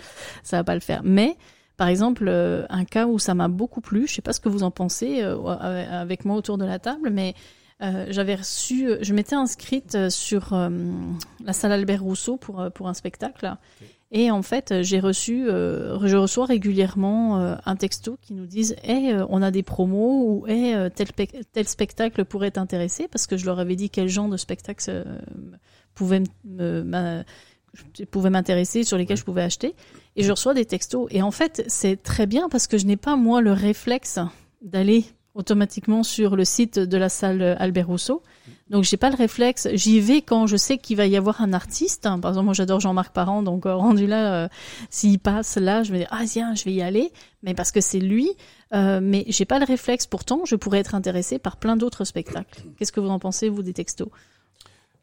ça 0.43 0.57
va 0.57 0.63
pas 0.63 0.73
le 0.73 0.81
faire. 0.81 1.01
Mais, 1.03 1.37
par 1.77 1.87
exemple, 1.87 2.25
euh, 2.27 2.65
un 2.69 2.83
cas 2.83 3.05
où 3.07 3.17
ça 3.17 3.33
m'a 3.33 3.47
beaucoup 3.47 3.79
plu, 3.79 4.07
je 4.07 4.15
sais 4.15 4.21
pas 4.21 4.33
ce 4.33 4.41
que 4.41 4.49
vous 4.49 4.63
en 4.63 4.71
pensez 4.71 5.21
euh, 5.21 5.37
avec 5.45 6.25
moi 6.25 6.35
autour 6.35 6.57
de 6.57 6.65
la 6.65 6.79
table, 6.79 7.09
mais 7.09 7.35
j'avais 7.79 8.33
reçu, 8.33 8.89
je 9.01 9.13
m'étais 9.13 9.35
inscrite 9.35 10.09
sur 10.09 10.55
la 11.45 11.53
salle 11.53 11.71
Albert 11.71 12.01
Rousseau 12.01 12.35
pour 12.35 12.71
pour 12.73 12.87
un 12.87 12.95
spectacle. 12.95 13.55
Et 14.11 14.31
en 14.31 14.41
fait, 14.41 14.83
j'ai 14.83 14.99
reçu, 15.01 15.49
euh, 15.49 15.99
je 16.07 16.15
reçois 16.15 16.45
régulièrement 16.45 17.39
euh, 17.39 17.55
un 17.65 17.75
texto 17.75 18.17
qui 18.21 18.33
nous 18.33 18.45
disent 18.45 18.75
"Eh, 18.83 19.13
on 19.27 19.41
a 19.41 19.51
des 19.51 19.63
promos" 19.63 20.23
ou 20.25 20.45
"Eh, 20.47 20.89
tel, 20.95 21.07
tel 21.51 21.67
spectacle 21.67 22.23
pourrait 22.23 22.51
t'intéresser" 22.51 23.09
parce 23.09 23.27
que 23.27 23.35
je 23.35 23.45
leur 23.45 23.59
avais 23.59 23.75
dit 23.75 23.89
quel 23.89 24.07
genre 24.07 24.29
de 24.29 24.37
spectacle 24.37 25.05
pouvait 25.93 26.23
pouvait 28.09 28.29
m'intéresser, 28.29 28.83
sur 28.83 28.97
lesquels 28.97 29.17
je 29.17 29.23
pouvais 29.25 29.43
acheter. 29.43 29.75
Et 30.15 30.23
je 30.23 30.31
reçois 30.31 30.53
des 30.53 30.65
textos. 30.65 31.07
Et 31.11 31.21
en 31.21 31.31
fait, 31.31 31.63
c'est 31.67 32.01
très 32.01 32.25
bien 32.25 32.49
parce 32.49 32.65
que 32.67 32.77
je 32.77 32.85
n'ai 32.85 32.97
pas 32.97 33.15
moi 33.17 33.41
le 33.41 33.51
réflexe 33.51 34.19
d'aller 34.61 35.05
automatiquement 35.37 36.03
sur 36.03 36.35
le 36.35 36.43
site 36.43 36.79
de 36.79 36.97
la 36.97 37.09
salle 37.09 37.55
Albert 37.59 37.87
Rousseau. 37.87 38.23
Donc 38.69 38.83
j'ai 38.83 38.97
pas 38.97 39.09
le 39.09 39.15
réflexe. 39.15 39.67
J'y 39.73 39.99
vais 39.99 40.21
quand 40.21 40.47
je 40.47 40.57
sais 40.57 40.77
qu'il 40.77 40.97
va 40.97 41.05
y 41.05 41.15
avoir 41.15 41.41
un 41.41 41.53
artiste. 41.53 42.03
Par 42.03 42.31
exemple, 42.31 42.45
moi 42.45 42.53
j'adore 42.53 42.79
Jean-Marc 42.79 43.13
Parent, 43.13 43.43
donc 43.43 43.65
euh, 43.65 43.75
rendu 43.75 44.07
là, 44.07 44.33
euh, 44.33 44.47
s'il 44.89 45.19
passe 45.19 45.57
là, 45.57 45.83
je 45.83 45.91
vais 45.91 45.99
dire 45.99 46.07
ah 46.11 46.23
tiens, 46.25 46.53
je 46.55 46.65
vais 46.65 46.73
y 46.73 46.81
aller, 46.81 47.11
mais 47.43 47.53
parce 47.53 47.71
que 47.71 47.81
c'est 47.81 47.99
lui. 47.99 48.29
Euh, 48.73 48.99
mais 49.01 49.23
j'ai 49.27 49.45
pas 49.45 49.59
le 49.59 49.65
réflexe. 49.65 50.07
Pourtant, 50.07 50.41
je 50.45 50.55
pourrais 50.55 50.79
être 50.79 50.95
intéressé 50.95 51.39
par 51.39 51.57
plein 51.57 51.77
d'autres 51.77 52.03
spectacles. 52.03 52.63
Qu'est-ce 52.77 52.91
que 52.91 52.99
vous 52.99 53.09
en 53.09 53.19
pensez 53.19 53.47
vous 53.47 53.63
des 53.63 53.73
textos? 53.73 54.09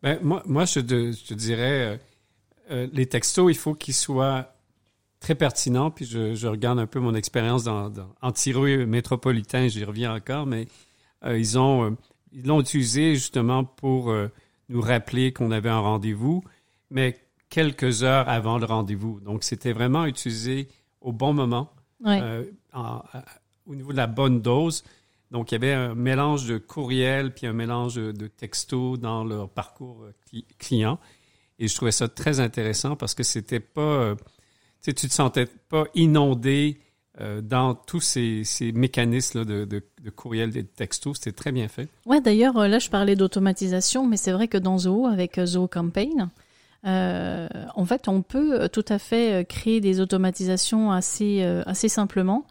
Ben, 0.02 0.18
moi, 0.22 0.42
moi 0.44 0.66
je, 0.66 0.80
te, 0.80 1.34
dirais 1.34 1.98
les 2.68 3.06
textos, 3.06 3.50
il 3.50 3.56
faut 3.56 3.74
qu'ils 3.74 3.94
soient 3.94 4.53
très 5.24 5.34
pertinents. 5.34 5.90
Puis 5.90 6.04
je, 6.04 6.46
regarde 6.46 6.78
un 6.78 6.86
peu 6.86 7.00
mon 7.00 7.14
expérience 7.14 7.64
dans, 7.64 7.88
dans 7.88 8.14
anti 8.22 8.52
métropolitain, 8.52 9.68
j'y 9.68 9.84
reviens 9.84 10.14
encore, 10.14 10.46
mais 10.46 10.66
ils 11.26 11.58
ont 11.58 11.96
ils 12.34 12.46
l'ont 12.46 12.60
utilisé 12.60 13.14
justement 13.14 13.64
pour 13.64 14.10
euh, 14.10 14.28
nous 14.68 14.80
rappeler 14.80 15.32
qu'on 15.32 15.50
avait 15.50 15.70
un 15.70 15.78
rendez-vous, 15.78 16.42
mais 16.90 17.18
quelques 17.48 18.02
heures 18.02 18.28
avant 18.28 18.58
le 18.58 18.66
rendez-vous. 18.66 19.20
Donc, 19.20 19.44
c'était 19.44 19.72
vraiment 19.72 20.04
utilisé 20.04 20.68
au 21.00 21.12
bon 21.12 21.32
moment, 21.32 21.70
euh, 22.06 22.44
au 23.66 23.74
niveau 23.74 23.92
de 23.92 23.96
la 23.96 24.08
bonne 24.08 24.42
dose. 24.42 24.82
Donc, 25.30 25.52
il 25.52 25.54
y 25.54 25.56
avait 25.56 25.72
un 25.72 25.94
mélange 25.94 26.46
de 26.46 26.58
courriel 26.58 27.32
puis 27.32 27.46
un 27.46 27.52
mélange 27.52 27.94
de, 27.94 28.12
de 28.12 28.26
texto 28.26 28.96
dans 28.96 29.24
leur 29.24 29.48
parcours 29.48 30.04
euh, 30.04 30.40
client. 30.58 30.98
Et 31.60 31.68
je 31.68 31.74
trouvais 31.74 31.92
ça 31.92 32.08
très 32.08 32.40
intéressant 32.40 32.96
parce 32.96 33.14
que 33.14 33.22
c'était 33.22 33.60
pas, 33.60 33.80
euh, 33.80 34.14
tu 34.84 34.94
tu 34.94 35.08
te 35.08 35.14
sentais 35.14 35.46
pas 35.46 35.84
inondé 35.94 36.78
euh, 37.20 37.40
dans 37.40 37.74
tous 37.74 38.00
ces, 38.00 38.42
ces 38.44 38.72
mécanismes 38.72 39.44
de, 39.44 39.64
de, 39.64 40.10
courriel 40.10 40.56
et 40.56 40.62
de 40.62 40.68
texto. 40.68 41.14
C'était 41.14 41.32
très 41.32 41.52
bien 41.52 41.68
fait. 41.68 41.88
Ouais, 42.06 42.20
d'ailleurs, 42.20 42.68
là, 42.68 42.78
je 42.78 42.90
parlais 42.90 43.16
d'automatisation, 43.16 44.06
mais 44.06 44.16
c'est 44.16 44.32
vrai 44.32 44.48
que 44.48 44.58
dans 44.58 44.78
Zoho, 44.78 45.06
avec 45.06 45.40
Zoho 45.42 45.68
Campaign, 45.68 46.28
euh, 46.86 47.48
en 47.74 47.84
fait, 47.86 48.08
on 48.08 48.22
peut 48.22 48.68
tout 48.68 48.84
à 48.88 48.98
fait 48.98 49.46
créer 49.48 49.80
des 49.80 50.00
automatisations 50.00 50.90
assez, 50.90 51.42
assez 51.66 51.88
simplement 51.88 52.46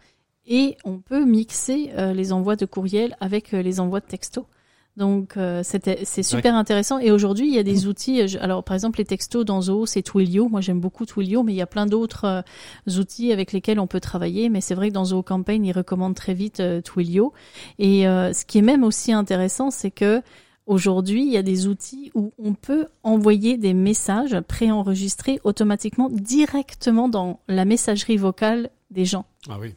et 0.46 0.78
on 0.86 0.98
peut 0.98 1.26
mixer 1.26 1.92
les 2.14 2.34
envois 2.34 2.56
de 2.56 2.66
courriel 2.66 3.16
avec 3.20 3.52
les 3.52 3.80
envois 3.80 4.00
de 4.00 4.08
texto. 4.08 4.48
Donc 4.96 5.38
euh, 5.38 5.62
c'était 5.64 6.02
c'est 6.04 6.22
super 6.22 6.54
intéressant 6.54 7.00
et 7.00 7.10
aujourd'hui 7.10 7.48
il 7.48 7.54
y 7.54 7.58
a 7.58 7.64
des 7.64 7.88
outils 7.88 8.22
alors 8.38 8.64
par 8.64 8.76
exemple 8.76 9.00
les 9.00 9.06
textos 9.06 9.44
dans 9.44 9.60
Zoho 9.60 9.88
c'est 9.88 10.04
Twilio 10.04 10.50
moi 10.50 10.62
j'aime 10.62 10.80
beaucoup 10.80 11.08
Twilio 11.08 11.42
mais 11.42 11.52
il 11.52 11.56
y 11.56 11.64
a 11.64 11.66
plein 11.68 11.88
d'autres 11.88 12.26
euh, 12.26 13.00
outils 13.00 13.32
avec 13.32 13.54
lesquels 13.54 13.80
on 13.80 13.88
peut 13.88 14.00
travailler 14.00 14.50
mais 14.50 14.62
c'est 14.62 14.76
vrai 14.76 14.90
que 14.90 14.94
dans 14.94 15.06
Zoho 15.06 15.24
Campaign 15.24 15.66
ils 15.66 15.72
recommandent 15.72 16.14
très 16.14 16.36
vite 16.36 16.60
euh, 16.60 16.80
Twilio 16.82 17.34
et 17.80 18.04
ce 18.04 18.46
qui 18.46 18.60
est 18.60 18.64
même 18.64 18.84
aussi 18.84 19.12
intéressant 19.12 19.72
c'est 19.72 19.92
que 19.92 20.22
Aujourd'hui, 20.66 21.26
il 21.26 21.32
y 21.34 21.36
a 21.36 21.44
des 21.44 21.68
outils 21.68 22.10
où 22.16 22.32
on 22.38 22.54
peut 22.54 22.88
envoyer 23.04 23.58
des 23.58 23.74
messages 23.74 24.40
préenregistrés 24.48 25.42
automatiquement 25.44 26.10
directement 26.10 27.10
dans 27.10 27.42
la 27.50 27.66
messagerie 27.66 28.16
vocale 28.16 28.70
des 28.90 29.04
gens. 29.04 29.26
Ah 29.50 29.58
oui. 29.60 29.76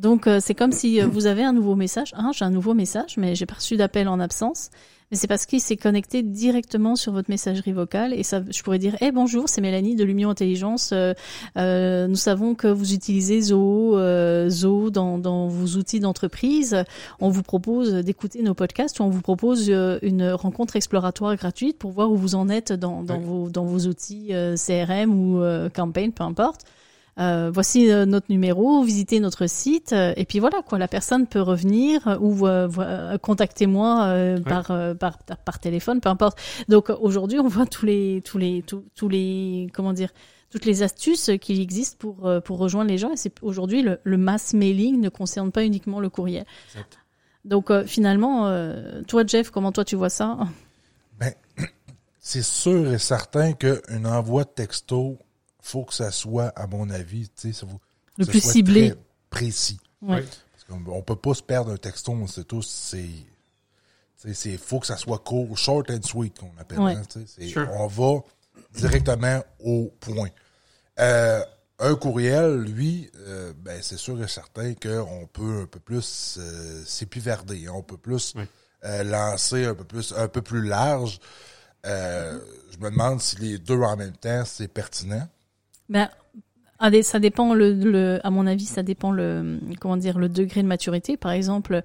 Donc 0.00 0.26
euh, 0.26 0.38
c'est 0.40 0.54
comme 0.54 0.72
si 0.72 1.00
euh, 1.00 1.06
vous 1.06 1.26
avez 1.26 1.44
un 1.44 1.52
nouveau 1.52 1.76
message. 1.76 2.14
Ah, 2.16 2.30
j'ai 2.32 2.46
un 2.46 2.50
nouveau 2.50 2.72
message, 2.72 3.18
mais 3.18 3.34
j'ai 3.34 3.44
pas 3.44 3.56
reçu 3.56 3.76
d'appel 3.76 4.08
en 4.08 4.18
absence. 4.18 4.70
Mais 5.10 5.16
c'est 5.16 5.26
parce 5.26 5.44
qu'il 5.44 5.60
s'est 5.60 5.76
connecté 5.76 6.22
directement 6.22 6.96
sur 6.96 7.12
votre 7.12 7.28
messagerie 7.28 7.72
vocale 7.72 8.14
et 8.14 8.22
ça, 8.22 8.42
je 8.48 8.62
pourrais 8.62 8.78
dire, 8.78 8.96
eh 9.00 9.10
bonjour, 9.10 9.48
c'est 9.48 9.60
Mélanie 9.60 9.96
de 9.96 10.04
Lumio 10.04 10.30
Intelligence. 10.30 10.94
Euh, 10.94 12.06
nous 12.06 12.14
savons 12.14 12.54
que 12.54 12.68
vous 12.68 12.94
utilisez 12.94 13.40
Zoho, 13.40 13.98
Zoho 14.48 14.90
dans, 14.90 15.18
dans, 15.18 15.48
vos 15.48 15.76
outils 15.76 15.98
d'entreprise. 15.98 16.84
On 17.18 17.28
vous 17.28 17.42
propose 17.42 17.92
d'écouter 17.92 18.40
nos 18.42 18.54
podcasts 18.54 19.00
ou 19.00 19.02
on 19.02 19.10
vous 19.10 19.20
propose 19.20 19.68
une 19.68 20.30
rencontre 20.30 20.76
exploratoire 20.76 21.34
gratuite 21.34 21.76
pour 21.76 21.90
voir 21.90 22.12
où 22.12 22.16
vous 22.16 22.36
en 22.36 22.48
êtes 22.48 22.72
dans, 22.72 23.02
dans, 23.02 23.18
vos, 23.18 23.50
dans 23.50 23.64
vos 23.64 23.88
outils 23.88 24.28
CRM 24.54 25.12
ou 25.12 25.42
Campaign, 25.74 26.12
peu 26.12 26.22
importe. 26.22 26.64
Euh, 27.20 27.50
voici 27.52 27.90
euh, 27.90 28.06
notre 28.06 28.26
numéro, 28.30 28.82
visitez 28.82 29.20
notre 29.20 29.46
site, 29.46 29.92
euh, 29.92 30.14
et 30.16 30.24
puis 30.24 30.38
voilà 30.38 30.62
quoi. 30.62 30.78
La 30.78 30.88
personne 30.88 31.26
peut 31.26 31.42
revenir 31.42 32.18
ou 32.20 32.46
contactez-moi 33.18 34.38
par, 34.44 34.72
par, 34.98 35.18
par 35.18 35.58
téléphone, 35.58 36.00
peu 36.00 36.08
importe. 36.08 36.38
Donc 36.68 36.88
aujourd'hui, 36.88 37.38
on 37.38 37.48
voit 37.48 37.66
tous 37.66 37.84
les 37.84 38.22
tous 38.24 38.38
les 38.38 38.62
tous, 38.62 39.08
les 39.08 39.68
comment 39.74 39.92
dire 39.92 40.10
toutes 40.50 40.64
les 40.64 40.82
astuces 40.82 41.30
qui 41.40 41.60
existent 41.60 41.96
pour 41.98 42.42
pour 42.42 42.58
rejoindre 42.58 42.90
les 42.90 42.98
gens. 42.98 43.12
Et 43.12 43.16
c'est 43.16 43.34
aujourd'hui 43.42 43.82
le, 43.82 44.00
le, 44.02 44.16
mass 44.16 44.54
mailing 44.54 45.00
ne 45.00 45.08
concerne 45.10 45.52
pas 45.52 45.64
uniquement 45.64 46.00
le 46.00 46.08
courriel. 46.08 46.46
Donc 47.44 47.70
finalement, 47.84 48.50
toi 49.06 49.24
Jeff, 49.26 49.50
comment 49.50 49.72
toi 49.72 49.84
tu 49.84 49.96
vois 49.96 50.10
ça? 50.10 50.38
Ben 51.18 51.34
c'est 52.18 52.44
sûr 52.44 52.92
et 52.92 52.98
certain 52.98 53.52
qu'un 53.52 54.04
envoi 54.06 54.44
de 54.44 54.50
texto 54.50 55.18
faut 55.62 55.84
que 55.84 55.94
ça 55.94 56.10
soit, 56.10 56.48
à 56.56 56.66
mon 56.66 56.90
avis, 56.90 57.28
tu 57.28 57.48
sais, 57.48 57.52
ça 57.52 57.66
vous, 57.66 57.78
le 58.18 58.26
plus 58.26 58.40
ciblé, 58.40 58.94
précis. 59.28 59.78
Ouais. 60.02 60.24
Parce 60.52 60.64
qu'on 60.64 61.02
peut 61.02 61.16
pas 61.16 61.34
se 61.34 61.42
perdre 61.42 61.72
un 61.72 61.76
texto, 61.76 62.12
on 62.12 62.26
sait 62.26 62.44
tous, 62.44 62.66
c'est 62.66 63.08
il 64.24 64.58
faut 64.58 64.80
que 64.80 64.86
ça 64.86 64.96
soit 64.96 65.18
court, 65.18 65.56
short 65.56 65.90
and 65.90 66.02
sweet 66.02 66.38
qu'on 66.38 66.52
appelle. 66.58 66.78
Hein, 66.78 67.02
On 67.72 67.86
va 67.86 68.20
directement 68.74 69.42
au 69.60 69.90
point. 69.98 70.28
Euh, 70.98 71.42
un 71.80 71.94
courriel, 71.94 72.60
lui, 72.60 73.10
euh, 73.26 73.52
ben, 73.56 73.80
c'est 73.82 73.96
sûr 73.96 74.22
et 74.22 74.28
certain 74.28 74.74
qu'on 74.74 75.26
peut 75.32 75.62
un 75.62 75.66
peu 75.66 75.80
plus 75.80 76.38
euh, 76.38 76.82
s'épiverder, 76.84 77.66
hein. 77.66 77.72
on 77.74 77.82
peut 77.82 77.96
plus 77.96 78.34
euh, 78.84 79.02
lancer 79.04 79.64
un 79.64 79.74
peu 79.74 79.84
plus, 79.84 80.12
un 80.16 80.28
peu 80.28 80.42
plus 80.42 80.62
large. 80.62 81.18
je 81.84 82.78
me 82.80 82.90
demande 82.90 83.20
si 83.20 83.36
les 83.36 83.58
deux 83.58 83.80
en 83.80 83.96
même 83.96 84.16
temps, 84.16 84.44
c'est 84.44 84.68
pertinent. 84.68 85.26
Ben, 85.90 86.08
ça 87.02 87.18
dépend 87.20 87.52
le, 87.52 88.18
à 88.24 88.30
mon 88.30 88.46
avis, 88.46 88.64
ça 88.64 88.82
dépend 88.82 89.10
le, 89.12 89.60
comment 89.80 89.98
dire, 89.98 90.18
le 90.18 90.30
degré 90.30 90.62
de 90.62 90.68
maturité. 90.68 91.18
Par 91.18 91.32
exemple, 91.32 91.82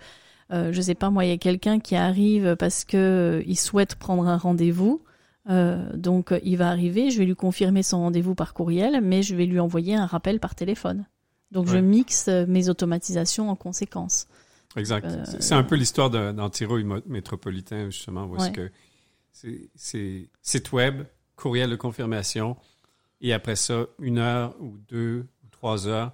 euh, 0.53 0.71
je 0.71 0.81
sais 0.81 0.95
pas, 0.95 1.09
moi, 1.09 1.25
il 1.25 1.29
y 1.29 1.33
a 1.33 1.37
quelqu'un 1.37 1.79
qui 1.79 1.95
arrive 1.97 2.55
parce 2.55 2.85
que 2.85 2.95
euh, 2.95 3.43
il 3.45 3.57
souhaite 3.57 3.95
prendre 3.95 4.25
un 4.27 4.37
rendez-vous. 4.37 5.01
Euh, 5.49 5.85
donc, 5.95 6.33
il 6.43 6.57
va 6.57 6.69
arriver, 6.69 7.11
je 7.11 7.19
vais 7.19 7.25
lui 7.25 7.35
confirmer 7.35 7.83
son 7.83 7.99
rendez-vous 7.99 8.35
par 8.35 8.53
courriel, 8.53 9.01
mais 9.01 9.21
je 9.21 9.35
vais 9.35 9.45
lui 9.45 9.59
envoyer 9.59 9.95
un 9.95 10.05
rappel 10.05 10.39
par 10.39 10.55
téléphone. 10.55 11.05
Donc, 11.51 11.67
je 11.67 11.77
mixe 11.77 12.27
euh, 12.27 12.45
mes 12.47 12.69
automatisations 12.69 13.49
en 13.49 13.55
conséquence. 13.55 14.27
Exact. 14.75 15.05
Euh, 15.05 15.23
c'est 15.39 15.53
un 15.53 15.63
peu 15.63 15.75
l'histoire 15.75 16.09
d'un 16.09 16.49
tiro 16.49 16.77
métropolitain, 17.05 17.89
justement, 17.89 18.25
où 18.25 18.37
que 18.51 18.71
c'est 19.31 20.29
site 20.41 20.71
web, 20.71 21.03
courriel 21.35 21.69
de 21.69 21.75
confirmation, 21.75 22.57
et 23.25 23.33
après 23.33 23.55
ça, 23.55 23.87
une 23.97 24.19
heure 24.19 24.55
ou 24.61 24.77
deux 24.87 25.25
ou 25.43 25.47
trois 25.49 25.87
heures, 25.87 26.13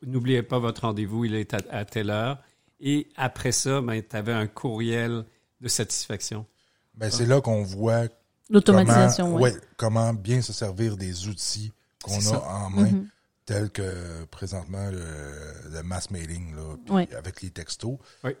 n'oubliez 0.00 0.42
pas 0.42 0.58
votre 0.58 0.86
rendez-vous, 0.86 1.26
il 1.26 1.34
est 1.34 1.52
à, 1.52 1.84
telle 1.84 2.08
heure. 2.08 2.38
Et 2.80 3.08
après 3.14 3.52
ça, 3.52 3.82
ben, 3.82 4.02
tu 4.02 4.16
avais 4.16 4.32
un 4.32 4.46
courriel 4.46 5.26
de 5.60 5.68
satisfaction. 5.68 6.46
Ben, 6.94 7.10
c'est 7.10 7.26
là 7.26 7.42
qu'on 7.42 7.62
voit 7.62 8.04
l'automatisation. 8.48 9.26
Comment, 9.26 9.42
ouais. 9.42 9.54
comment 9.76 10.14
bien 10.14 10.40
se 10.40 10.54
servir 10.54 10.96
des 10.96 11.28
outils 11.28 11.74
qu'on 12.02 12.26
a 12.32 12.38
en 12.38 12.70
main, 12.70 12.84
mm-hmm. 12.84 13.06
tels 13.44 13.70
que 13.70 14.24
présentement 14.30 14.90
le, 14.90 15.82
mass 15.82 16.10
mailing 16.10 16.54
là, 16.56 17.04
avec 17.18 17.42
les 17.42 17.50
textos. 17.50 17.98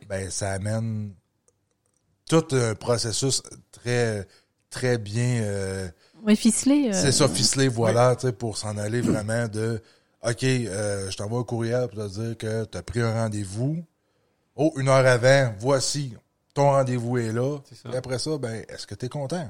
Ben, 0.08 0.30
ça 0.30 0.52
amène 0.52 1.12
tout 2.30 2.46
un 2.52 2.74
processus 2.74 3.42
très, 3.72 4.26
très 4.70 4.96
bien. 4.96 5.42
Euh, 5.42 5.90
oui, 6.26 6.36
ficelé. 6.36 6.88
Euh, 6.88 6.92
c'est 6.92 7.12
ça, 7.12 7.28
ficelé, 7.28 7.68
voilà, 7.68 8.16
tu 8.16 8.26
sais, 8.26 8.32
pour 8.32 8.58
s'en 8.58 8.76
aller 8.76 9.00
vraiment 9.00 9.46
de 9.48 9.80
OK, 10.22 10.42
euh, 10.42 11.08
je 11.10 11.16
t'envoie 11.16 11.40
un 11.40 11.44
courriel 11.44 11.88
pour 11.88 12.04
te 12.04 12.20
dire 12.20 12.36
que 12.36 12.64
tu 12.64 12.76
as 12.76 12.82
pris 12.82 13.00
un 13.00 13.12
rendez-vous. 13.12 13.76
Oh, 14.56 14.72
une 14.76 14.88
heure 14.88 15.06
avant, 15.06 15.52
voici, 15.60 16.14
ton 16.54 16.70
rendez-vous 16.70 17.18
est 17.18 17.32
là. 17.32 17.58
Et 17.92 17.96
après 17.96 18.18
ça, 18.18 18.36
ben, 18.38 18.64
est-ce 18.68 18.86
que 18.86 18.94
tu 18.94 19.06
es 19.06 19.08
content? 19.08 19.46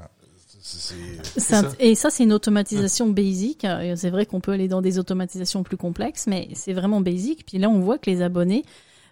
Et 1.78 1.94
ça, 1.94 2.10
c'est 2.10 2.24
une 2.24 2.32
automatisation 2.32 3.08
basique. 3.08 3.66
C'est 3.94 4.10
vrai 4.10 4.26
qu'on 4.26 4.40
peut 4.40 4.52
aller 4.52 4.68
dans 4.68 4.82
des 4.82 4.98
automatisations 4.98 5.62
plus 5.62 5.76
complexes, 5.76 6.26
mais 6.26 6.48
c'est 6.54 6.72
vraiment 6.72 7.00
basique. 7.00 7.46
Puis 7.46 7.58
là, 7.58 7.68
on 7.68 7.80
voit 7.80 7.98
que 7.98 8.10
les 8.10 8.20
abonnés 8.20 8.64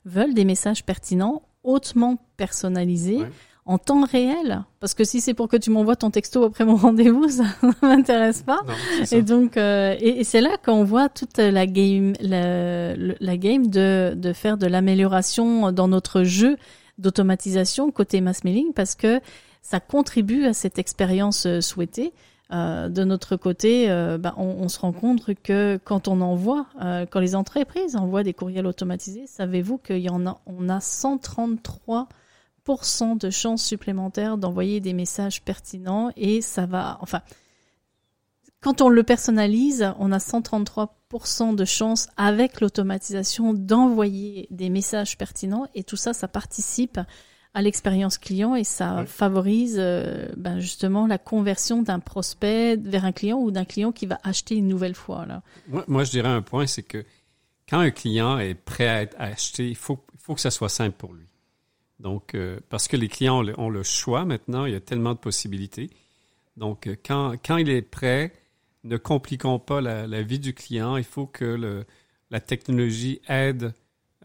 veulent 0.05 0.35
des 0.35 0.45
messages 0.45 0.85
pertinents, 0.85 1.43
hautement 1.63 2.19
personnalisés 2.37 3.21
en 3.67 3.79
temps 3.79 4.05
réel. 4.05 4.65
Parce 4.81 4.95
que 4.95 5.05
si 5.05 5.21
c'est 5.21 5.35
pour 5.35 5.49
que 5.49 5.57
tu 5.57 5.71
m'envoies 5.71 5.97
ton 5.97 6.11
texto 6.11 6.45
après 6.45 6.65
mon 6.65 6.77
rendez-vous, 6.77 7.29
ça 7.29 7.45
ne 7.63 7.89
m'intéresse 7.89 8.43
pas. 8.43 8.61
et 9.11 9.23
donc, 9.23 9.57
euh, 9.57 9.97
et, 10.01 10.25
c'est 10.25 10.41
là 10.41 10.57
qu'on 10.65 10.85
voit 10.85 11.09
toute 11.09 11.39
la 11.39 11.67
game, 11.67 12.15
la, 12.21 12.95
la 12.97 13.37
game 13.37 13.69
de, 13.69 14.15
de 14.17 14.33
faire 14.33 14.59
de 14.59 14.67
l'amélioration 14.67 15.73
dans 15.73 15.89
notre 15.89 16.25
jeu 16.25 16.57
d'automatisation 16.99 17.91
côté 17.91 18.21
mass 18.21 18.45
mailing 18.45 18.73
parce 18.73 18.95
que 18.95 19.21
ça 19.63 19.81
contribue 19.81 20.45
à 20.45 20.53
cette 20.53 20.79
expérience 20.79 21.47
euh, 21.47 21.61
souhaitée. 21.61 22.13
Euh, 22.53 22.89
de 22.89 23.05
notre 23.05 23.37
côté, 23.37 23.91
euh, 23.91 24.19
bah, 24.19 24.35
on, 24.37 24.45
on, 24.45 24.69
se 24.69 24.79
rend 24.79 24.93
compte 24.93 25.35
que 25.43 25.79
quand 25.83 26.09
on 26.09 26.21
envoie, 26.21 26.67
euh, 26.83 27.07
quand 27.11 27.19
les 27.19 27.35
entreprises 27.35 27.97
envoient 27.97 28.23
des 28.23 28.35
courriels 28.35 28.67
automatisés, 28.67 29.27
savez-vous 29.27 29.79
qu'il 29.79 29.99
y 29.99 30.11
en 30.11 30.27
a, 30.27 30.39
on 30.47 30.69
a 30.69 30.79
133 30.79 32.07
de 33.21 33.31
chances 33.31 33.63
supplémentaires 33.63 34.39
d'envoyer 34.39 34.81
des 34.81 34.95
messages 34.95 35.43
pertinents 35.43 36.11
et 36.17 36.41
ça 36.41 36.65
va, 36.65 36.99
enfin, 37.03 37.21
quand 38.61 38.81
on 38.81 38.89
le 38.89 39.03
personnalise, 39.03 39.93
on 39.99 40.13
a 40.13 40.19
133% 40.19 41.55
de 41.55 41.65
chances 41.67 42.09
avec 42.17 42.63
l'automatisation 42.63 43.53
d'envoyer 43.53 44.47
des 44.51 44.71
messages 44.71 45.19
pertinents 45.19 45.67
et 45.75 45.85
tout 45.85 45.97
ça, 45.97 46.15
ça 46.15 46.27
participe 46.27 46.99
à 47.53 47.63
l'expérience 47.63 48.17
client 48.17 48.55
et 48.57 48.65
ça 48.65 49.05
favorise 49.07 49.77
euh, 49.79 50.27
ben 50.37 50.59
justement 50.59 51.07
la 51.07 51.19
conversion 51.19 51.83
d'un 51.83 52.01
prospect 52.01 52.77
vers 52.77 53.05
un 53.05 53.13
client 53.13 53.39
ou 53.39 53.51
d'un 53.51 53.67
client 53.67 53.93
qui 53.93 54.07
va 54.07 54.19
acheter 54.25 54.57
une 54.57 54.67
nouvelle 54.67 54.95
fois. 54.95 55.27
Là. 55.27 55.43
Moi, 55.69 55.85
moi 55.87 56.05
je 56.05 56.11
dirais 56.11 56.31
un 56.31 56.43
point, 56.43 56.67
c'est 56.67 56.83
que 56.83 57.05
quand 57.69 57.79
un 57.79 57.91
client 57.91 58.39
est 58.39 58.55
prêt 58.55 59.11
à, 59.19 59.25
acheter, 59.25 59.69
il 59.69 59.77
faut, 59.77 60.05
il 60.15 60.21
faut 60.21 60.35
que 60.35 60.41
ça 60.41 60.51
soit 60.51 60.71
simple 60.71 60.97
pour 60.97 61.13
lui. 61.13 61.27
Donc, 62.01 62.35
euh, 62.35 62.59
parce 62.69 62.89
que 62.89 62.97
les 62.97 63.09
clients 63.09 63.45
ont 63.57 63.71
le, 63.71 63.83
choix 63.83 64.25
maintenant, 64.25 64.67
il 64.67 64.73
y 64.73 64.77
a 64.77 64.81
tellement 64.81 65.15
de 65.15 65.19
possibilités. 65.19 65.91
Donc, 66.57 66.87
euh, 66.87 66.97
quand, 67.05 67.35
quand 67.45 67.57
il 67.57 67.71
est 67.71 67.83
prêt, 67.83 68.33
ne 68.83 68.97
compliquons 68.97 69.59
pas 69.59 69.81
la, 69.81 70.23
vie 70.23 70.39
du 70.39 70.55
client. 70.55 70.97
Il 70.97 71.05
faut 71.05 71.27
que 71.27 71.45
le, 71.45 71.85
la 72.31 72.41
technologie 72.41 73.21
aide 73.29 73.73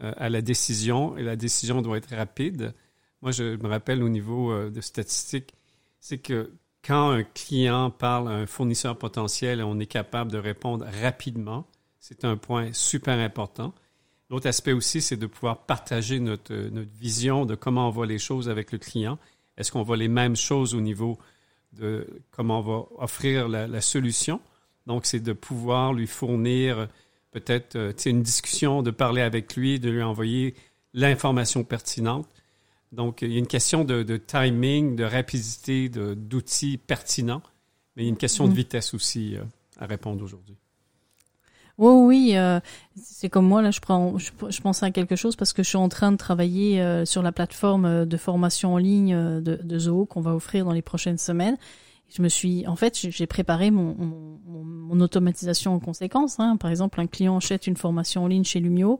euh, 0.02 0.12
à 0.16 0.28
la 0.28 0.42
décision 0.42 1.16
et 1.16 1.22
la 1.22 1.36
décision 1.36 1.82
doit 1.82 1.98
être 1.98 2.14
rapide. 2.14 2.74
Moi, 3.22 3.32
je 3.32 3.56
me 3.56 3.68
rappelle 3.68 4.02
au 4.02 4.08
niveau 4.08 4.70
de 4.70 4.80
statistiques, 4.80 5.54
c'est 6.00 6.18
que 6.18 6.52
quand 6.82 7.10
un 7.10 7.22
client 7.22 7.90
parle 7.90 8.28
à 8.28 8.32
un 8.32 8.46
fournisseur 8.46 8.96
potentiel 8.96 9.62
on 9.62 9.78
est 9.78 9.86
capable 9.86 10.32
de 10.32 10.38
répondre 10.38 10.86
rapidement, 11.02 11.66
c'est 11.98 12.24
un 12.24 12.38
point 12.38 12.72
super 12.72 13.18
important. 13.18 13.74
L'autre 14.30 14.46
aspect 14.46 14.72
aussi, 14.72 15.00
c'est 15.00 15.16
de 15.16 15.26
pouvoir 15.26 15.58
partager 15.58 16.20
notre, 16.20 16.54
notre 16.54 16.90
vision 17.00 17.46
de 17.46 17.56
comment 17.56 17.88
on 17.88 17.90
voit 17.90 18.06
les 18.06 18.18
choses 18.18 18.48
avec 18.48 18.70
le 18.70 18.78
client. 18.78 19.18
Est-ce 19.56 19.72
qu'on 19.72 19.82
voit 19.82 19.96
les 19.96 20.08
mêmes 20.08 20.36
choses 20.36 20.74
au 20.74 20.80
niveau 20.80 21.18
de 21.72 22.06
comment 22.30 22.60
on 22.60 22.62
va 22.62 22.86
offrir 22.98 23.48
la, 23.48 23.66
la 23.66 23.80
solution? 23.80 24.40
Donc, 24.86 25.04
c'est 25.04 25.20
de 25.20 25.32
pouvoir 25.32 25.92
lui 25.92 26.06
fournir 26.06 26.88
peut-être 27.32 27.76
euh, 27.76 27.92
une 28.06 28.22
discussion, 28.22 28.82
de 28.82 28.90
parler 28.90 29.22
avec 29.22 29.56
lui, 29.56 29.78
de 29.80 29.90
lui 29.90 30.02
envoyer 30.02 30.54
l'information 30.94 31.64
pertinente. 31.64 32.28
Donc, 32.92 33.22
il 33.22 33.32
y 33.32 33.36
a 33.36 33.38
une 33.38 33.46
question 33.46 33.84
de, 33.84 34.02
de 34.02 34.16
timing, 34.16 34.96
de 34.96 35.04
rapidité, 35.04 35.88
d'outils 35.88 36.76
pertinents, 36.78 37.42
mais 37.94 38.02
il 38.02 38.06
y 38.06 38.08
a 38.08 38.10
une 38.10 38.16
question 38.16 38.46
de 38.46 38.52
mm. 38.52 38.56
vitesse 38.56 38.94
aussi 38.94 39.36
euh, 39.36 39.42
à 39.78 39.86
répondre 39.86 40.24
aujourd'hui. 40.24 40.56
Oui, 41.80 41.92
oui, 41.92 42.32
euh, 42.36 42.60
c'est 42.94 43.30
comme 43.30 43.46
moi 43.46 43.62
là, 43.62 43.70
je 43.70 43.80
prends, 43.80 44.18
je, 44.18 44.30
je, 44.50 44.60
pense 44.60 44.82
à 44.82 44.90
quelque 44.90 45.16
chose 45.16 45.34
parce 45.34 45.54
que 45.54 45.62
je 45.62 45.68
suis 45.70 45.78
en 45.78 45.88
train 45.88 46.12
de 46.12 46.18
travailler 46.18 46.82
euh, 46.82 47.06
sur 47.06 47.22
la 47.22 47.32
plateforme 47.32 48.04
de 48.04 48.16
formation 48.18 48.74
en 48.74 48.76
ligne 48.76 49.14
de, 49.40 49.58
de 49.62 49.78
Zoho 49.78 50.04
qu'on 50.04 50.20
va 50.20 50.34
offrir 50.34 50.66
dans 50.66 50.72
les 50.72 50.82
prochaines 50.82 51.16
semaines 51.16 51.56
je 52.12 52.22
me 52.22 52.28
suis, 52.28 52.66
en 52.66 52.76
fait, 52.76 52.96
j'ai 52.96 53.26
préparé 53.26 53.70
mon, 53.70 53.96
automatisation 55.00 55.74
en 55.74 55.78
conséquence. 55.78 56.40
Hein. 56.40 56.56
Par 56.58 56.70
exemple, 56.70 57.00
un 57.00 57.06
client 57.06 57.36
achète 57.36 57.66
une 57.66 57.76
formation 57.76 58.24
en 58.24 58.26
ligne 58.26 58.44
chez 58.44 58.60
Lumio, 58.60 58.98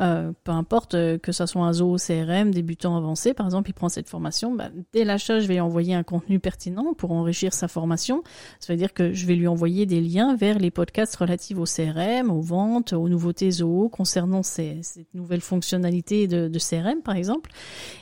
euh, 0.00 0.32
peu 0.42 0.50
importe 0.50 0.94
euh, 0.94 1.18
que 1.18 1.30
ça 1.30 1.46
soit 1.46 1.62
un 1.62 1.72
Zoho 1.72 1.96
CRM, 1.98 2.52
débutant 2.52 2.96
avancé, 2.96 3.34
par 3.34 3.46
exemple, 3.46 3.70
il 3.70 3.74
prend 3.74 3.88
cette 3.88 4.08
formation. 4.08 4.54
Bah, 4.54 4.70
dès 4.92 5.04
l'achat, 5.04 5.38
je 5.38 5.46
vais 5.46 5.60
envoyer 5.60 5.94
un 5.94 6.02
contenu 6.02 6.40
pertinent 6.40 6.94
pour 6.94 7.12
enrichir 7.12 7.52
sa 7.52 7.68
formation. 7.68 8.22
Ça 8.58 8.72
veut 8.72 8.76
dire 8.76 8.94
que 8.94 9.12
je 9.12 9.26
vais 9.26 9.34
lui 9.34 9.46
envoyer 9.46 9.86
des 9.86 10.00
liens 10.00 10.34
vers 10.34 10.58
les 10.58 10.70
podcasts 10.70 11.14
relatifs 11.14 11.58
au 11.58 11.64
CRM, 11.64 12.30
aux 12.30 12.40
ventes, 12.40 12.92
aux 12.92 13.08
nouveautés 13.08 13.50
Zoho 13.50 13.88
concernant 13.88 14.42
ces, 14.42 14.80
cette 14.82 15.12
nouvelle 15.14 15.42
fonctionnalité 15.42 16.26
de, 16.26 16.48
de, 16.48 16.58
CRM, 16.58 17.02
par 17.02 17.14
exemple. 17.14 17.50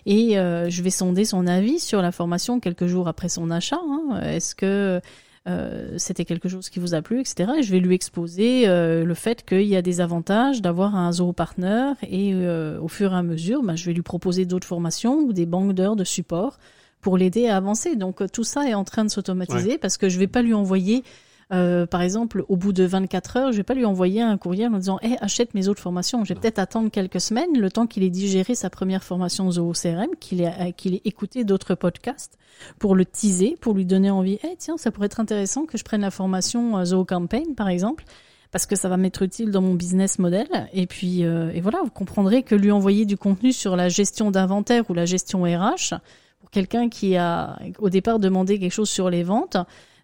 Et 0.06 0.38
euh, 0.38 0.70
je 0.70 0.82
vais 0.82 0.90
sonder 0.90 1.24
son 1.24 1.46
avis 1.46 1.78
sur 1.78 2.00
la 2.00 2.12
formation 2.12 2.60
quelques 2.60 2.86
jours 2.86 3.08
après 3.08 3.28
son 3.28 3.50
achat. 3.50 3.80
Hein 3.86 4.38
est-ce 4.44 4.54
que 4.54 5.00
euh, 5.46 5.94
c'était 5.98 6.24
quelque 6.24 6.48
chose 6.48 6.70
qui 6.70 6.78
vous 6.78 6.94
a 6.94 7.02
plu, 7.02 7.20
etc. 7.20 7.52
Et 7.58 7.62
je 7.62 7.70
vais 7.70 7.80
lui 7.80 7.94
exposer 7.94 8.66
euh, 8.66 9.04
le 9.04 9.14
fait 9.14 9.44
qu'il 9.44 9.66
y 9.66 9.76
a 9.76 9.82
des 9.82 10.00
avantages 10.00 10.62
d'avoir 10.62 10.96
un 10.96 11.12
Zoho 11.12 11.32
Partner 11.34 11.92
et 12.02 12.32
euh, 12.32 12.80
au 12.80 12.88
fur 12.88 13.12
et 13.12 13.16
à 13.16 13.22
mesure, 13.22 13.62
ben, 13.62 13.76
je 13.76 13.84
vais 13.84 13.92
lui 13.92 14.02
proposer 14.02 14.46
d'autres 14.46 14.66
formations 14.66 15.18
ou 15.18 15.32
des 15.34 15.44
banques 15.44 15.74
d'heures 15.74 15.96
de 15.96 16.04
support 16.04 16.58
pour 17.02 17.18
l'aider 17.18 17.48
à 17.48 17.58
avancer. 17.58 17.96
Donc 17.96 18.22
tout 18.32 18.44
ça 18.44 18.66
est 18.66 18.74
en 18.74 18.84
train 18.84 19.04
de 19.04 19.10
s'automatiser 19.10 19.76
parce 19.76 19.98
que 19.98 20.08
je 20.08 20.18
vais 20.18 20.26
pas 20.26 20.40
lui 20.40 20.54
envoyer 20.54 21.04
euh, 21.52 21.86
par 21.86 22.02
exemple, 22.02 22.44
au 22.48 22.56
bout 22.56 22.72
de 22.72 22.84
24 22.84 23.36
heures, 23.36 23.52
je 23.52 23.58
vais 23.58 23.62
pas 23.62 23.74
lui 23.74 23.84
envoyer 23.84 24.22
un 24.22 24.36
courrier 24.38 24.66
en 24.66 24.70
disant 24.70 24.98
hey, 25.02 25.16
achète 25.20 25.54
mes 25.54 25.68
autres 25.68 25.80
formations. 25.80 26.24
Je 26.24 26.32
vais 26.34 26.40
peut-être 26.40 26.58
attendre 26.58 26.90
quelques 26.90 27.20
semaines, 27.20 27.58
le 27.58 27.70
temps 27.70 27.86
qu'il 27.86 28.02
ait 28.02 28.10
digéré 28.10 28.54
sa 28.54 28.70
première 28.70 29.04
formation 29.04 29.50
Zoho 29.50 29.72
CRM, 29.72 30.16
qu'il 30.18 30.40
ait, 30.40 30.54
euh, 30.60 30.72
qu'il 30.72 30.94
ait 30.94 31.02
écouté 31.04 31.44
d'autres 31.44 31.74
podcasts 31.74 32.38
pour 32.78 32.94
le 32.94 33.04
teaser, 33.04 33.56
pour 33.60 33.74
lui 33.74 33.84
donner 33.84 34.10
envie. 34.10 34.38
Eh 34.44 34.56
tiens, 34.58 34.76
ça 34.76 34.90
pourrait 34.90 35.06
être 35.06 35.20
intéressant 35.20 35.66
que 35.66 35.76
je 35.76 35.84
prenne 35.84 36.00
la 36.00 36.10
formation 36.10 36.78
euh, 36.78 36.84
Zoho 36.84 37.04
Campaign, 37.04 37.54
par 37.54 37.68
exemple 37.68 38.04
parce 38.50 38.66
que 38.66 38.76
ça 38.76 38.88
va 38.88 38.96
m'être 38.96 39.22
utile 39.22 39.50
dans 39.50 39.62
mon 39.62 39.74
business 39.74 40.20
model. 40.20 40.46
Et 40.72 40.86
puis, 40.86 41.22
et 41.22 41.60
voilà, 41.60 41.80
vous 41.82 41.90
comprendrez 41.90 42.44
que 42.44 42.54
lui 42.54 42.70
envoyer 42.70 43.04
du 43.04 43.16
contenu 43.16 43.52
sur 43.52 43.74
la 43.74 43.88
gestion 43.88 44.30
d'inventaire 44.30 44.88
ou 44.88 44.94
la 44.94 45.06
gestion 45.06 45.42
RH, 45.42 45.94
pour 46.38 46.52
quelqu'un 46.52 46.88
qui 46.88 47.16
a 47.16 47.58
au 47.80 47.90
départ 47.90 48.20
demandé 48.20 48.60
quelque 48.60 48.70
chose 48.70 48.88
sur 48.88 49.10
les 49.10 49.24
ventes, 49.24 49.56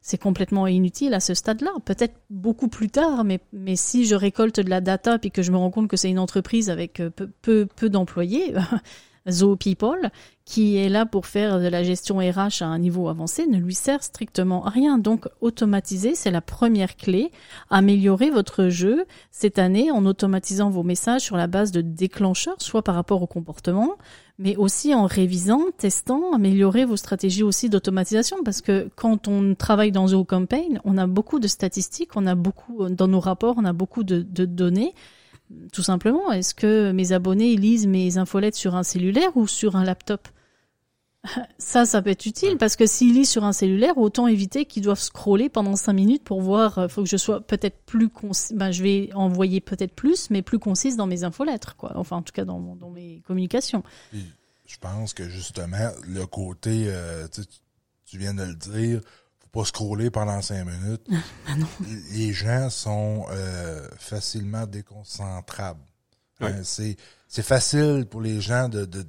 c'est 0.03 0.19
complètement 0.19 0.67
inutile 0.67 1.15
à 1.15 1.21
ce 1.21 1.35
stade-là. 1.35 1.71
Peut-être 1.85 2.15
beaucoup 2.31 2.69
plus 2.69 2.89
tard, 2.89 3.25
mais, 3.25 3.41
mais 3.53 3.77
si 3.77 4.07
je 4.07 4.15
récolte 4.15 4.61
de 4.61 4.71
la 4.71 4.81
data 4.81 5.19
puis 5.19 5.31
que 5.31 5.43
je 5.43 5.53
me 5.53 5.57
rends 5.57 5.71
compte 5.71 5.89
que 5.89 5.97
c'est 5.97 6.11
une 6.11 6.19
entreprise 6.19 6.71
avec 6.71 7.01
euh, 7.01 7.11
peu, 7.43 7.67
peu, 7.67 7.89
d'employés, 7.89 8.55
Zoho 9.29 9.57
People, 9.57 10.11
qui 10.47 10.79
est 10.79 10.89
là 10.89 11.05
pour 11.05 11.27
faire 11.27 11.61
de 11.61 11.69
la 11.69 11.83
gestion 11.83 12.19
RH 12.19 12.63
à 12.63 12.67
un 12.67 12.79
niveau 12.79 13.09
avancé, 13.09 13.47
ne 13.47 13.59
lui 13.59 13.75
sert 13.75 14.03
strictement 14.03 14.65
à 14.65 14.71
rien. 14.71 14.99
Donc, 14.99 15.29
automatiser, 15.43 16.15
c'est 16.15 16.31
la 16.31 16.41
première 16.41 16.97
clé. 16.97 17.31
Améliorer 17.69 18.31
votre 18.31 18.69
jeu 18.69 19.05
cette 19.31 19.59
année 19.59 19.91
en 19.91 20.07
automatisant 20.07 20.71
vos 20.71 20.83
messages 20.83 21.21
sur 21.21 21.37
la 21.37 21.47
base 21.47 21.71
de 21.71 21.83
déclencheurs, 21.83 22.57
soit 22.59 22.83
par 22.83 22.95
rapport 22.95 23.23
au 23.23 23.27
comportement, 23.27 23.97
mais 24.41 24.57
aussi 24.57 24.95
en 24.95 25.05
révisant, 25.05 25.67
testant, 25.77 26.33
améliorer 26.33 26.87
vos 26.87 26.97
stratégies 26.97 27.43
aussi 27.43 27.69
d'automatisation 27.69 28.39
parce 28.43 28.63
que 28.63 28.89
quand 28.97 29.29
on 29.29 29.55
travaille 29.55 29.93
dans 29.93 30.09
Zoho 30.09 30.25
Campaign, 30.25 30.81
on 30.85 30.97
a 30.97 31.07
beaucoup 31.07 31.39
de 31.41 31.47
statistiques, 31.47 32.17
on 32.17 32.27
a 32.27 32.35
beaucoup 32.35 32.89
dans 32.89 33.07
nos 33.07 33.21
rapports, 33.21 33.57
on 33.59 33.67
a 33.67 33.75
beaucoup 33.75 34.03
de, 34.03 34.23
de 34.23 34.47
données. 34.47 34.95
Tout 35.75 35.83
simplement, 35.83 36.33
est-ce 36.33 36.55
que 36.55 36.91
mes 36.93 37.13
abonnés 37.13 37.55
lisent 37.57 37.87
mes 37.87 38.17
infolettes 38.17 38.55
sur 38.55 38.77
un 38.77 38.83
cellulaire 38.83 39.37
ou 39.37 39.47
sur 39.47 39.77
un 39.77 39.85
laptop? 39.85 40.27
Ça, 41.59 41.85
ça 41.85 42.01
peut 42.01 42.11
être 42.11 42.25
utile 42.27 42.57
parce 42.57 42.77
que 42.77 42.87
s'ils 42.87 43.15
lisent 43.15 43.31
sur 43.31 43.45
un 43.45 43.53
cellulaire, 43.53 43.99
autant 43.99 44.27
éviter 44.27 44.65
qu'ils 44.65 44.83
doivent 44.83 45.01
scroller 45.01 45.49
pendant 45.49 45.77
cinq 45.77 45.93
minutes 45.93 46.25
pour 46.25 46.41
voir. 46.41 46.75
Il 46.79 46.81
euh, 46.83 46.89
faut 46.89 47.03
que 47.03 47.09
je 47.09 47.17
sois 47.17 47.41
peut-être 47.41 47.79
plus 47.85 48.09
concis. 48.09 48.55
Ben, 48.55 48.71
je 48.71 48.83
vais 48.83 49.11
envoyer 49.15 49.61
peut-être 49.61 49.95
plus, 49.95 50.31
mais 50.31 50.43
plus 50.43 50.59
concise 50.59 50.97
dans 50.97 51.07
mes 51.07 51.25
infolettres, 51.25 51.77
quoi. 51.77 51.93
Enfin, 51.97 52.17
en 52.17 52.23
tout 52.23 52.33
cas, 52.33 52.45
dans, 52.45 52.61
dans 52.77 52.91
mes 52.91 53.23
communications. 53.27 53.83
je 54.13 54.77
pense 54.81 55.13
que 55.13 55.29
justement, 55.29 55.91
le 56.09 56.25
côté, 56.27 56.87
euh, 56.89 57.29
tu 58.07 58.19
viens 58.19 58.35
de 58.35 58.45
le 58.45 58.55
dire, 58.55 59.01
faut 59.41 59.61
pas 59.61 59.65
scroller 59.67 60.11
pendant 60.11 60.41
cinq 60.41 60.65
minutes. 60.65 61.07
Ah 61.47 61.57
non. 61.57 61.67
Les 62.13 62.33
gens 62.33 62.71
sont 62.71 63.27
euh, 63.31 63.87
facilement 63.99 64.67
déconcentrables. 64.67 65.81
Hein, 66.41 66.63
c'est 66.63 66.97
c'est 67.29 67.43
facile 67.43 68.07
pour 68.11 68.23
les 68.23 68.41
gens 68.41 68.69
de, 68.69 68.87
de 68.87 69.05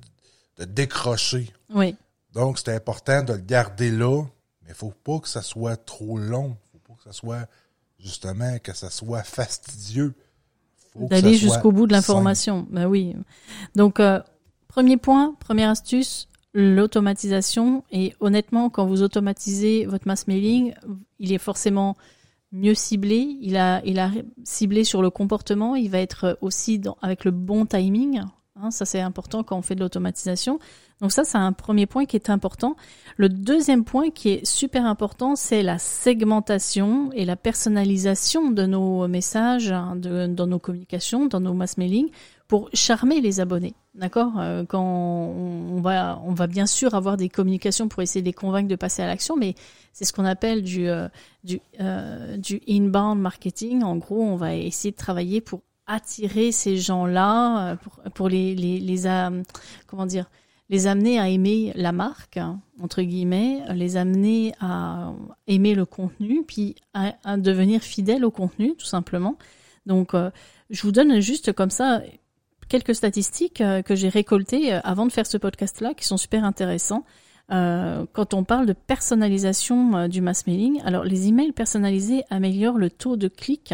de 0.58 0.66
décrocher. 0.66 1.52
Oui. 1.74 1.96
Donc, 2.34 2.60
c'est 2.60 2.74
important 2.74 3.24
de 3.24 3.34
le 3.34 3.40
garder 3.40 3.92
là, 3.92 4.24
mais 4.64 4.70
il 4.70 4.76
faut 4.76 4.94
pas 5.04 5.20
que 5.20 5.28
ça 5.28 5.42
soit 5.42 5.78
trop 5.78 6.18
long. 6.18 6.56
Il 6.66 6.72
faut 6.72 6.94
pas 6.94 6.98
que 6.98 7.04
ça 7.04 7.12
soit, 7.12 7.48
justement, 8.00 8.58
que 8.60 8.74
ça 8.74 8.90
soit 8.90 9.24
fastidieux. 9.24 10.14
D'aller 10.96 11.36
jusqu'au 11.36 11.72
bout 11.72 11.88
de 11.88 11.94
l'information. 11.94 12.68
Ben 12.70 12.86
oui. 12.86 13.16
Donc, 13.76 14.00
euh, 14.00 14.20
premier 14.68 14.98
point, 14.98 15.36
première 15.40 15.70
astuce, 15.70 16.28
l'automatisation. 16.54 17.84
Et 17.92 18.14
honnêtement, 18.20 18.70
quand 18.70 18.86
vous 18.86 19.02
automatisez 19.02 19.86
votre 19.86 20.08
mass 20.08 20.28
mailing, 20.28 20.74
il 21.20 21.32
est 21.32 21.38
forcément 21.38 21.96
mieux 22.52 22.76
ciblé. 22.76 23.38
Il 23.42 23.56
a, 23.56 23.82
il 23.86 24.00
a 24.00 24.12
ciblé 24.44 24.84
sur 24.84 25.02
le 25.02 25.10
comportement. 25.10 25.76
Il 25.76 25.90
va 25.90 26.00
être 26.00 26.38
aussi 26.42 26.80
dans, 26.80 26.98
avec 27.02 27.24
le 27.24 27.32
bon 27.32 27.66
timing. 27.66 28.22
Hein, 28.60 28.70
ça, 28.70 28.86
c'est 28.86 29.00
important 29.00 29.44
quand 29.44 29.58
on 29.58 29.62
fait 29.62 29.76
de 29.76 29.80
l'automatisation. 29.80 30.60
Donc 31.00 31.12
ça, 31.12 31.24
c'est 31.24 31.38
un 31.38 31.54
premier 31.54 31.86
point 31.86 32.06
qui 32.06 32.18
est 32.18 32.30
important. 32.30 32.76
Le 33.16 33.30
deuxième 33.30 33.86
point 33.86 34.10
qui 34.10 34.30
est 34.30 34.46
super 34.46 34.86
important, 34.86 35.36
c'est 35.36 35.64
la 35.64 35.80
segmentation 35.80 37.12
et 37.14 37.24
la 37.24 37.38
personnalisation 37.38 38.52
de 38.52 38.66
nos 38.66 39.08
messages, 39.08 39.72
hein, 39.72 39.96
de, 39.96 40.28
dans 40.28 40.48
nos 40.48 40.60
communications, 40.60 41.28
dans 41.28 41.40
nos 41.40 41.54
mass 41.54 41.78
mailing, 41.78 42.10
pour 42.50 42.70
charmer 42.74 43.22
les 43.22 43.40
abonnés. 43.40 43.74
D'accord 43.96 44.34
euh, 44.38 44.66
Quand 44.68 44.84
on, 44.84 45.80
va, 45.80 46.22
on 46.26 46.34
va 46.34 46.48
bien 46.48 46.66
sûr 46.66 46.94
avoir 46.94 47.16
des 47.16 47.30
communications 47.30 47.88
pour 47.88 48.02
essayer 48.02 48.22
de 48.22 48.26
les 48.26 48.34
convaincre 48.34 48.68
de 48.68 48.76
passer 48.76 49.02
à 49.02 49.08
l'action, 49.08 49.38
mais 49.38 49.56
c'est 49.94 50.04
ce 50.04 50.12
qu'on 50.12 50.26
appelle 50.26 50.62
du, 50.62 50.90
euh, 50.90 51.08
du, 51.46 51.62
euh, 51.80 52.36
du 52.36 52.62
inbound 52.68 53.20
marketing. 53.20 53.84
En 53.84 53.96
gros, 53.96 54.22
on 54.22 54.36
va 54.36 54.56
essayer 54.56 54.92
de 54.92 54.98
travailler 54.98 55.40
pour 55.40 55.62
attirer 55.92 56.52
ces 56.52 56.78
gens-là, 56.78 57.72
euh, 57.72 57.76
pour, 57.76 57.94
pour, 58.14 58.30
les, 58.30 58.56
les, 58.56 58.80
les 58.80 59.04
comment 59.88 60.06
dire, 60.06 60.30
les 60.70 60.88
amener 60.88 61.20
à 61.20 61.28
aimer 61.28 61.74
la 61.76 61.92
marque, 61.92 62.40
entre 62.82 63.02
guillemets, 63.02 63.60
les 63.74 63.98
amener 63.98 64.54
à 64.62 65.12
aimer 65.48 65.76
le 65.76 65.86
contenu, 65.86 66.44
puis 66.48 66.76
à, 66.94 67.14
à 67.26 67.38
devenir 67.38 67.82
fidèles 67.82 68.24
au 68.24 68.32
contenu, 68.32 68.76
tout 68.78 68.86
simplement. 68.86 69.38
Donc, 69.86 70.14
euh, 70.14 70.32
je 70.70 70.82
vous 70.84 70.94
donne 70.94 71.20
juste 71.20 71.52
comme 71.52 71.72
ça 71.72 72.02
quelques 72.70 72.96
statistiques 72.96 73.60
euh, 73.60 73.82
que 73.82 73.96
j'ai 73.96 74.08
récoltées 74.08 74.72
avant 74.72 75.06
de 75.06 75.12
faire 75.12 75.28
ce 75.28 75.38
podcast-là, 75.38 75.94
qui 75.94 76.06
sont 76.06 76.18
super 76.18 76.46
intéressants. 76.46 77.04
Euh, 77.52 78.06
quand 78.14 78.34
on 78.34 78.46
parle 78.46 78.66
de 78.66 78.72
personnalisation 78.74 80.08
du 80.08 80.22
mass 80.22 80.48
mailing, 80.48 80.82
alors 80.86 81.04
les 81.04 81.28
emails 81.28 81.52
personnalisés 81.52 82.24
améliorent 82.30 82.78
le 82.78 82.90
taux 82.90 83.18
de 83.18 83.28
clic 83.28 83.74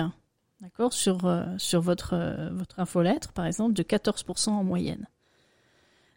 d'accord, 0.61 0.93
sur, 0.93 1.25
euh, 1.25 1.45
sur 1.57 1.81
votre, 1.81 2.13
euh, 2.13 2.49
votre 2.51 2.79
infolettre, 2.79 3.33
par 3.33 3.45
exemple, 3.45 3.73
de 3.73 3.83
14% 3.83 4.51
en 4.51 4.63
moyenne. 4.63 5.07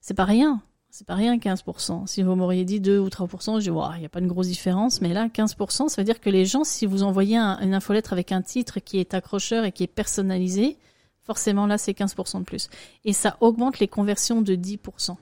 C'est 0.00 0.14
pas 0.14 0.24
rien. 0.24 0.62
C'est 0.90 1.06
pas 1.06 1.14
rien 1.14 1.38
15%. 1.38 2.06
Si 2.06 2.22
vous 2.22 2.34
m'auriez 2.34 2.64
dit 2.64 2.80
2 2.80 2.98
ou 2.98 3.08
3%, 3.08 3.60
je 3.60 3.70
dis, 3.70 3.76
il 3.96 4.00
n'y 4.00 4.06
a 4.06 4.08
pas 4.08 4.18
une 4.18 4.26
grosse 4.26 4.48
différence. 4.48 5.00
Mais 5.00 5.12
là, 5.12 5.28
15%, 5.28 5.88
ça 5.88 6.00
veut 6.00 6.04
dire 6.04 6.20
que 6.20 6.30
les 6.30 6.44
gens, 6.46 6.64
si 6.64 6.84
vous 6.84 7.04
envoyez 7.04 7.38
une 7.38 7.74
infolettre 7.74 8.12
avec 8.12 8.32
un 8.32 8.42
titre 8.42 8.80
qui 8.80 8.98
est 8.98 9.14
accrocheur 9.14 9.64
et 9.64 9.72
qui 9.72 9.84
est 9.84 9.86
personnalisé, 9.86 10.78
forcément 11.22 11.66
là 11.66 11.78
c'est 11.78 11.92
15% 11.92 12.40
de 12.40 12.44
plus. 12.44 12.68
Et 13.04 13.12
ça 13.12 13.36
augmente 13.40 13.78
les 13.78 13.86
conversions 13.86 14.42
de 14.42 14.56
10%. 14.56 15.16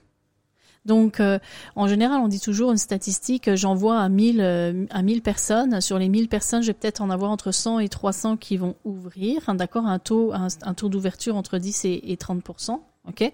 Donc, 0.84 1.20
euh, 1.20 1.38
en 1.76 1.86
général, 1.86 2.20
on 2.20 2.28
dit 2.28 2.40
toujours 2.40 2.70
une 2.70 2.78
statistique, 2.78 3.54
j'envoie 3.54 4.00
à 4.00 4.08
1000, 4.08 4.40
euh, 4.40 4.86
à 4.90 5.02
1000 5.02 5.22
personnes. 5.22 5.80
Sur 5.80 5.98
les 5.98 6.08
1000 6.08 6.28
personnes, 6.28 6.62
je 6.62 6.68
vais 6.68 6.74
peut-être 6.74 7.00
en 7.00 7.10
avoir 7.10 7.30
entre 7.30 7.52
100 7.52 7.80
et 7.80 7.88
300 7.88 8.36
qui 8.36 8.56
vont 8.56 8.74
ouvrir, 8.84 9.42
hein, 9.48 9.54
d'accord, 9.54 9.86
un 9.86 9.98
taux, 9.98 10.32
un, 10.32 10.74
taux 10.74 10.88
d'ouverture 10.88 11.36
entre 11.36 11.58
10 11.58 11.84
et, 11.84 12.16
30%, 12.16 12.80
ok? 13.08 13.32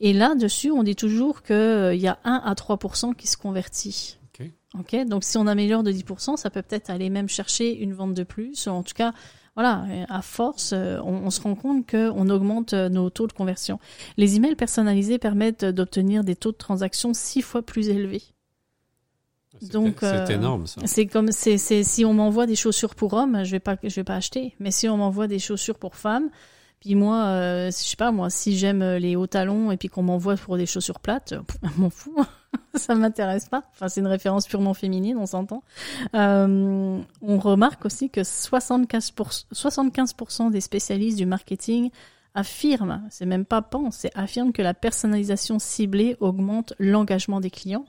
Et 0.00 0.12
là-dessus, 0.12 0.70
on 0.70 0.82
dit 0.82 0.94
toujours 0.94 1.42
qu'il 1.42 1.56
euh, 1.56 1.94
y 1.94 2.06
a 2.06 2.18
1 2.24 2.42
à 2.44 2.54
3% 2.54 3.14
qui 3.14 3.26
se 3.26 3.36
convertit. 3.36 4.18
Ok. 4.32 4.46
Ok? 4.78 5.06
Donc, 5.06 5.24
si 5.24 5.38
on 5.38 5.46
améliore 5.46 5.82
de 5.82 5.92
10%, 5.92 6.36
ça 6.36 6.50
peut 6.50 6.62
peut-être 6.62 6.90
aller 6.90 7.10
même 7.10 7.28
chercher 7.28 7.76
une 7.76 7.94
vente 7.94 8.14
de 8.14 8.22
plus, 8.22 8.66
ou 8.66 8.70
en 8.70 8.82
tout 8.82 8.94
cas 8.94 9.12
voilà, 9.58 9.86
à 10.08 10.22
force, 10.22 10.70
euh, 10.72 11.00
on, 11.02 11.30
se 11.30 11.40
rend 11.40 11.56
compte 11.56 11.90
qu'on 11.90 12.30
augmente 12.30 12.74
euh, 12.74 12.88
nos 12.88 13.10
taux 13.10 13.26
de 13.26 13.32
conversion. 13.32 13.80
Les 14.16 14.36
emails 14.36 14.54
personnalisés 14.54 15.18
permettent 15.18 15.64
d'obtenir 15.64 16.22
des 16.22 16.36
taux 16.36 16.52
de 16.52 16.56
transaction 16.56 17.12
six 17.12 17.42
fois 17.42 17.62
plus 17.62 17.88
élevés. 17.88 18.22
Donc 19.60 19.96
c'est 19.98 20.06
euh, 20.06 20.26
énorme 20.26 20.68
ça. 20.68 20.80
C'est 20.84 21.06
comme 21.08 21.32
c'est 21.32 21.58
si 21.58 22.04
on 22.04 22.14
m'envoie 22.14 22.46
des 22.46 22.54
chaussures 22.54 22.94
pour 22.94 23.14
hommes, 23.14 23.42
je 23.42 23.50
vais 23.50 23.58
pas 23.58 23.74
je 23.82 23.92
vais 23.96 24.04
pas 24.04 24.14
acheter. 24.14 24.54
Mais 24.60 24.70
si 24.70 24.88
on 24.88 24.96
m'envoie 24.96 25.26
des 25.26 25.40
chaussures 25.40 25.80
pour 25.80 25.96
femmes, 25.96 26.30
puis 26.80 26.94
moi, 26.94 27.24
euh, 27.26 27.66
je 27.66 27.72
sais 27.72 27.96
pas, 27.96 28.12
moi, 28.12 28.30
si 28.30 28.56
j'aime 28.56 28.84
les 28.84 29.16
hauts 29.16 29.26
talons 29.26 29.72
et 29.72 29.76
puis 29.76 29.88
qu'on 29.88 30.02
m'envoie 30.02 30.36
pour 30.36 30.56
des 30.56 30.66
chaussures 30.66 31.00
plates, 31.00 31.34
je 31.62 31.68
m'en 31.80 31.90
fous. 31.90 32.24
ça 32.74 32.94
m'intéresse 32.94 33.48
pas. 33.48 33.64
Enfin, 33.72 33.88
c'est 33.88 34.00
une 34.00 34.06
référence 34.06 34.46
purement 34.46 34.74
féminine, 34.74 35.16
on 35.18 35.26
s'entend. 35.26 35.62
Euh, 36.14 37.00
on 37.22 37.38
remarque 37.38 37.84
aussi 37.84 38.10
que 38.10 38.20
75%, 38.20 39.44
75 39.52 40.14
des 40.50 40.60
spécialistes 40.60 41.18
du 41.18 41.26
marketing 41.26 41.90
affirment, 42.34 43.02
c'est 43.10 43.26
même 43.26 43.44
pas 43.44 43.62
pense, 43.62 43.96
c'est 43.96 44.16
affirment 44.16 44.52
que 44.52 44.62
la 44.62 44.74
personnalisation 44.74 45.58
ciblée 45.58 46.16
augmente 46.20 46.72
l'engagement 46.78 47.40
des 47.40 47.50
clients. 47.50 47.86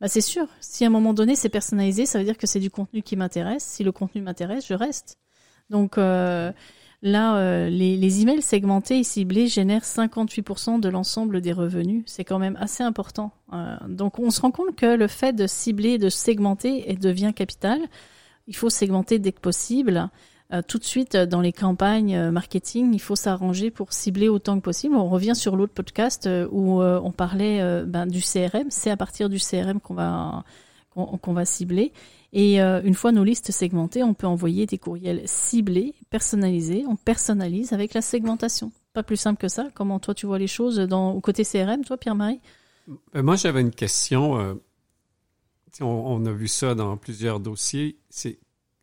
Bah, 0.00 0.08
c'est 0.08 0.22
sûr. 0.22 0.46
Si 0.60 0.84
à 0.84 0.86
un 0.86 0.90
moment 0.90 1.12
donné 1.12 1.34
c'est 1.34 1.50
personnalisé, 1.50 2.06
ça 2.06 2.18
veut 2.18 2.24
dire 2.24 2.38
que 2.38 2.46
c'est 2.46 2.60
du 2.60 2.70
contenu 2.70 3.02
qui 3.02 3.16
m'intéresse. 3.16 3.64
Si 3.64 3.84
le 3.84 3.92
contenu 3.92 4.22
m'intéresse, 4.22 4.66
je 4.66 4.74
reste. 4.74 5.18
Donc, 5.68 5.98
euh, 5.98 6.50
Là, 7.02 7.36
euh, 7.36 7.70
les, 7.70 7.96
les, 7.96 8.20
emails 8.20 8.42
segmentés 8.42 8.98
et 8.98 9.04
ciblés 9.04 9.46
génèrent 9.46 9.84
58% 9.84 10.80
de 10.80 10.88
l'ensemble 10.90 11.40
des 11.40 11.52
revenus. 11.52 12.02
C'est 12.06 12.24
quand 12.24 12.38
même 12.38 12.56
assez 12.60 12.82
important. 12.82 13.32
Euh, 13.54 13.76
donc, 13.88 14.18
on 14.18 14.30
se 14.30 14.42
rend 14.42 14.50
compte 14.50 14.76
que 14.76 14.96
le 14.96 15.06
fait 15.06 15.32
de 15.32 15.46
cibler, 15.46 15.96
de 15.96 16.10
segmenter, 16.10 16.94
devient 17.00 17.32
capital. 17.34 17.80
Il 18.48 18.56
faut 18.56 18.68
segmenter 18.68 19.18
dès 19.18 19.32
que 19.32 19.40
possible. 19.40 20.10
Euh, 20.52 20.60
tout 20.66 20.78
de 20.78 20.84
suite, 20.84 21.16
dans 21.16 21.40
les 21.40 21.54
campagnes 21.54 22.30
marketing, 22.30 22.92
il 22.92 23.00
faut 23.00 23.16
s'arranger 23.16 23.70
pour 23.70 23.94
cibler 23.94 24.28
autant 24.28 24.56
que 24.58 24.64
possible. 24.64 24.94
On 24.94 25.08
revient 25.08 25.34
sur 25.34 25.56
l'autre 25.56 25.72
podcast 25.72 26.28
où 26.50 26.82
on 26.82 27.12
parlait 27.12 27.82
ben, 27.86 28.06
du 28.06 28.20
CRM. 28.20 28.66
C'est 28.68 28.90
à 28.90 28.96
partir 28.98 29.30
du 29.30 29.38
CRM 29.38 29.80
qu'on 29.80 29.94
va 29.94 30.44
qu'on 30.94 31.32
va 31.32 31.44
cibler. 31.44 31.92
Et 32.32 32.62
euh, 32.62 32.80
une 32.84 32.94
fois 32.94 33.10
nos 33.10 33.24
listes 33.24 33.50
segmentées, 33.50 34.02
on 34.04 34.14
peut 34.14 34.26
envoyer 34.26 34.66
des 34.66 34.78
courriels 34.78 35.22
ciblés, 35.24 35.94
personnalisés. 36.10 36.84
On 36.88 36.96
personnalise 36.96 37.72
avec 37.72 37.92
la 37.92 38.02
segmentation. 38.02 38.70
Pas 38.92 39.02
plus 39.02 39.16
simple 39.16 39.40
que 39.40 39.48
ça. 39.48 39.68
Comment 39.74 39.98
toi 39.98 40.14
tu 40.14 40.26
vois 40.26 40.38
les 40.38 40.46
choses 40.46 40.78
au 40.78 41.20
côté 41.20 41.44
CRM, 41.44 41.84
toi 41.84 41.96
Pierre-Marie? 41.96 42.40
Ben, 43.12 43.22
Moi 43.22 43.36
j'avais 43.36 43.60
une 43.60 43.72
question. 43.72 44.38
Euh, 44.38 44.54
on, 45.80 46.24
a 46.26 46.32
vu 46.32 46.46
ça 46.46 46.74
dans 46.74 46.96
plusieurs 46.96 47.40
dossiers. 47.40 47.98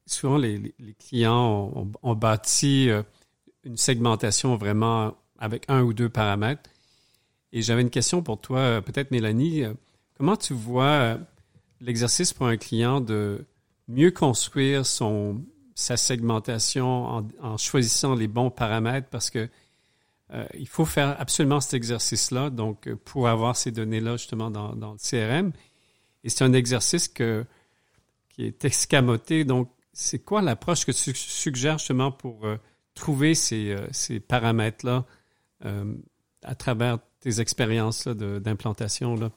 Souvent 0.06 0.38
les, 0.38 0.74
clients 1.00 1.90
ont, 2.02 2.16
bâti 2.16 2.90
euh, 2.90 3.04
une 3.64 3.78
segmentation 3.78 4.56
vraiment 4.56 5.16
avec 5.38 5.66
un 5.70 5.84
ou 5.84 5.94
deux 5.94 6.10
paramètres. 6.10 6.70
Et 7.54 7.62
j'avais 7.62 7.82
une 7.82 7.90
question 7.90 8.22
pour 8.22 8.42
toi, 8.42 8.82
peut-être 8.82 9.12
Mélanie. 9.12 9.64
Comment 10.18 10.36
tu 10.36 10.54
vois 10.54 11.18
l'exercice 11.82 12.34
pour 12.34 12.48
un 12.48 12.58
client 12.58 13.02
de 13.02 13.46
mieux 13.88 14.12
construire 14.12 14.86
son, 14.86 15.44
sa 15.76 15.98
segmentation 15.98 17.26
en, 17.42 17.58
choisissant 17.58 18.16
les 18.16 18.28
bons 18.28 18.50
paramètres 18.50 19.08
parce 19.10 19.30
que 19.30 19.50
euh, 20.34 20.46
il 20.56 20.68
faut 20.68 20.86
faire 20.86 21.16
absolument 21.22 21.62
cet 21.62 21.76
exercice-là, 21.76 22.50
donc 22.50 22.88
euh, 22.88 22.96
pour 22.96 23.30
avoir 23.30 23.56
ces 23.56 23.72
données-là 23.72 24.18
justement 24.18 24.52
dans, 24.52 24.74
le 24.74 24.98
CRM. 24.98 25.54
Et 26.24 26.30
c'est 26.30 26.44
un 26.44 26.52
exercice 26.52 27.08
que, 27.08 27.46
qui 28.30 28.44
est 28.46 28.66
escamoté. 28.66 29.46
Donc, 29.46 29.72
c'est 29.94 30.20
quoi 30.20 30.42
l'approche 30.42 30.86
que 30.86 30.92
tu 30.92 31.16
suggères 31.16 31.78
justement 31.78 32.12
pour 32.12 32.46
euh, 32.46 32.58
trouver 32.94 33.36
ces, 33.36 33.76
ces 33.92 34.20
paramètres-là 34.20 35.06
à 36.44 36.56
travers 36.56 37.00
tes 37.20 37.40
expériences 37.40 38.08
d'implantation? 38.08 39.16
Là? 39.16 39.32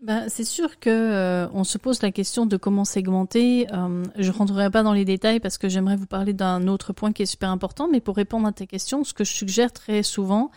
Ben, 0.00 0.28
c'est 0.28 0.44
sûr 0.44 0.78
que 0.78 0.90
euh, 0.90 1.48
on 1.52 1.64
se 1.64 1.76
pose 1.76 2.02
la 2.02 2.12
question 2.12 2.46
de 2.46 2.56
comment 2.56 2.84
segmenter. 2.84 3.66
Euh, 3.72 4.04
je 4.16 4.30
rentrerai 4.30 4.70
pas 4.70 4.84
dans 4.84 4.92
les 4.92 5.04
détails 5.04 5.40
parce 5.40 5.58
que 5.58 5.68
j'aimerais 5.68 5.96
vous 5.96 6.06
parler 6.06 6.32
d'un 6.32 6.68
autre 6.68 6.92
point 6.92 7.12
qui 7.12 7.22
est 7.22 7.26
super 7.26 7.50
important. 7.50 7.88
Mais 7.90 8.00
pour 8.00 8.14
répondre 8.14 8.46
à 8.46 8.52
tes 8.52 8.68
questions, 8.68 9.02
ce 9.02 9.12
que 9.12 9.24
je 9.24 9.32
suggère 9.32 9.72
très 9.72 10.04
souvent, 10.04 10.52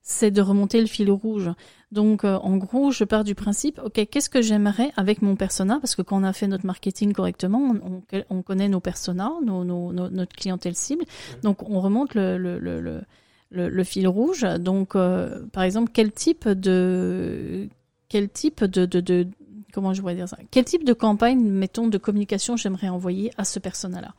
c'est 0.00 0.30
de 0.30 0.40
remonter 0.40 0.80
le 0.80 0.86
fil 0.86 1.10
rouge. 1.10 1.50
Donc, 1.92 2.24
euh, 2.24 2.38
en 2.38 2.56
gros, 2.56 2.90
je 2.90 3.04
pars 3.04 3.22
du 3.22 3.34
principe, 3.34 3.80
ok, 3.84 4.06
qu'est-ce 4.10 4.30
que 4.30 4.40
j'aimerais 4.40 4.92
avec 4.96 5.20
mon 5.20 5.36
persona? 5.36 5.78
Parce 5.78 5.94
que 5.94 6.02
quand 6.02 6.18
on 6.18 6.24
a 6.24 6.32
fait 6.32 6.46
notre 6.46 6.64
marketing 6.64 7.12
correctement, 7.12 7.74
on, 7.84 8.02
on 8.30 8.42
connaît 8.42 8.68
nos 8.68 8.80
personas, 8.80 9.30
nos, 9.44 9.62
nos, 9.64 9.92
notre 9.92 10.34
clientèle 10.34 10.74
cible. 10.74 11.04
Donc, 11.42 11.68
on 11.68 11.80
remonte 11.80 12.14
le, 12.14 12.38
le, 12.38 12.58
le, 12.58 12.80
le 12.80 13.02
le, 13.50 13.84
fil 13.84 14.08
rouge. 14.08 14.42
Donc, 14.58 14.96
euh, 14.96 15.46
par 15.52 15.62
exemple, 15.62 15.90
quel 15.92 16.12
type 16.12 16.48
de 16.48 17.68
quel 18.08 18.28
type 18.28 18.64
de, 18.64 18.86
de, 18.86 19.00
de 19.00 19.28
comment 19.72 19.94
je 19.94 20.00
pourrais 20.00 20.14
dire 20.14 20.28
ça? 20.28 20.38
Quel 20.50 20.64
type 20.64 20.84
de 20.84 20.92
campagne, 20.92 21.40
mettons, 21.40 21.88
de 21.88 21.98
communication 21.98 22.56
j'aimerais 22.56 22.88
envoyer 22.88 23.30
à 23.36 23.44
ce 23.44 23.58
persona-là? 23.58 24.14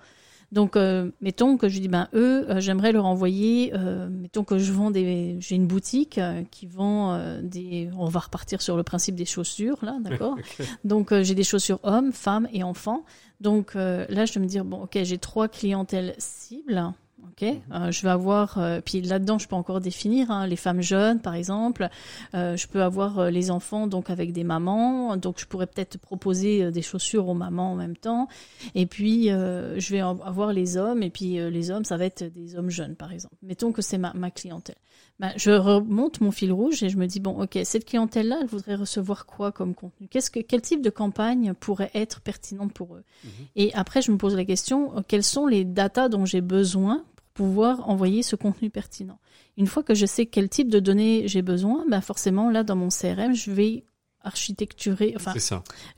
Donc, 0.51 0.77
euh, 0.77 1.11
mettons 1.19 1.57
que 1.57 1.67
je 1.67 1.79
dis, 1.79 1.89
ben 1.89 2.07
eux, 2.13 2.49
euh, 2.49 2.61
j'aimerais 2.61 2.93
leur 2.93 3.05
envoyer, 3.05 3.73
euh, 3.73 4.07
mettons 4.09 4.45
que 4.45 4.57
je 4.57 4.71
vends 4.71 4.91
des, 4.91 5.35
j'ai 5.41 5.55
une 5.55 5.67
boutique 5.67 6.19
qui 6.51 6.67
vend 6.67 7.19
des, 7.41 7.89
on 7.97 8.05
va 8.05 8.21
repartir 8.21 8.61
sur 8.61 8.77
le 8.77 8.83
principe 8.83 9.15
des 9.15 9.25
chaussures 9.25 9.83
là, 9.83 9.97
d'accord? 9.99 10.37
Donc, 10.85 11.13
j'ai 11.21 11.35
des 11.35 11.43
chaussures 11.43 11.79
hommes, 11.83 12.13
femmes 12.13 12.47
et 12.53 12.63
enfants. 12.63 13.03
Donc 13.41 13.75
là, 13.75 14.25
je 14.25 14.33
vais 14.33 14.39
me 14.39 14.47
dire, 14.47 14.63
bon, 14.63 14.83
ok, 14.83 14.97
j'ai 15.03 15.17
trois 15.17 15.47
clientèles 15.47 16.15
cibles. 16.17 16.93
Ok, 17.23 17.43
euh, 17.43 17.91
je 17.91 18.01
vais 18.03 18.09
avoir, 18.09 18.59
euh, 18.59 18.79
puis 18.83 19.01
là-dedans, 19.01 19.39
je 19.39 19.47
peux 19.47 19.55
encore 19.55 19.81
définir 19.81 20.29
hein, 20.29 20.45
les 20.45 20.55
femmes 20.55 20.81
jeunes, 20.81 21.19
par 21.19 21.33
exemple. 21.33 21.89
Euh, 22.35 22.55
je 22.55 22.67
peux 22.67 22.83
avoir 22.83 23.17
euh, 23.17 23.29
les 23.31 23.49
enfants 23.49 23.87
donc 23.87 24.11
avec 24.11 24.33
des 24.33 24.43
mamans, 24.43 25.17
donc 25.17 25.39
je 25.39 25.45
pourrais 25.47 25.65
peut-être 25.65 25.97
proposer 25.97 26.71
des 26.71 26.81
chaussures 26.83 27.27
aux 27.27 27.33
mamans 27.33 27.71
en 27.71 27.75
même 27.75 27.97
temps. 27.97 28.27
Et 28.75 28.85
puis 28.85 29.27
je 29.27 29.91
vais 29.91 29.99
avoir 29.99 30.53
les 30.53 30.77
hommes, 30.77 31.01
et 31.01 31.09
puis 31.09 31.37
les 31.49 31.71
hommes, 31.71 31.85
ça 31.85 31.97
va 31.97 32.05
être 32.05 32.23
des 32.23 32.55
hommes 32.55 32.69
jeunes, 32.69 32.95
par 32.95 33.11
exemple. 33.11 33.35
Mettons 33.41 33.71
que 33.71 33.81
c'est 33.81 33.97
ma, 33.97 34.13
ma 34.13 34.29
clientèle. 34.29 34.75
Ben, 35.19 35.31
je 35.35 35.49
remonte 35.49 36.21
mon 36.21 36.29
fil 36.29 36.51
rouge 36.51 36.83
et 36.83 36.89
je 36.89 36.97
me 36.97 37.07
dis 37.07 37.19
bon, 37.19 37.41
ok, 37.41 37.57
cette 37.63 37.85
clientèle-là, 37.85 38.39
elle 38.41 38.47
voudrait 38.47 38.75
recevoir 38.75 39.25
quoi 39.25 39.51
comme 39.51 39.73
contenu? 39.73 40.07
Qu'est-ce 40.07 40.29
que 40.29 40.39
quel 40.39 40.61
type 40.61 40.81
de 40.81 40.91
campagne 40.91 41.53
pourrait 41.55 41.89
être 41.95 42.21
pertinente 42.21 42.71
pour 42.71 42.95
eux? 42.95 43.03
Mhm. 43.23 43.31
Et 43.55 43.73
après, 43.73 44.01
je 44.03 44.11
me 44.11 44.17
pose 44.17 44.35
la 44.35 44.45
question 44.45 45.03
quelles 45.07 45.23
sont 45.23 45.47
les 45.47 45.65
datas 45.65 46.09
dont 46.09 46.25
j'ai 46.25 46.41
besoin 46.41 47.03
pouvoir 47.33 47.89
envoyer 47.89 48.21
ce 48.21 48.35
contenu 48.35 48.69
pertinent? 48.69 49.19
Une 49.57 49.67
fois 49.67 49.81
que 49.81 49.95
je 49.95 50.05
sais 50.05 50.27
quel 50.27 50.49
type 50.49 50.69
de 50.69 50.79
données 50.79 51.27
j'ai 51.27 51.41
besoin, 51.41 51.83
ben 51.89 52.01
forcément 52.01 52.51
là 52.51 52.63
dans 52.63 52.75
mon 52.75 52.89
CRM, 52.89 53.33
je 53.33 53.51
vais 53.51 53.85
architecturer, 54.27 55.13
enfin, 55.15 55.33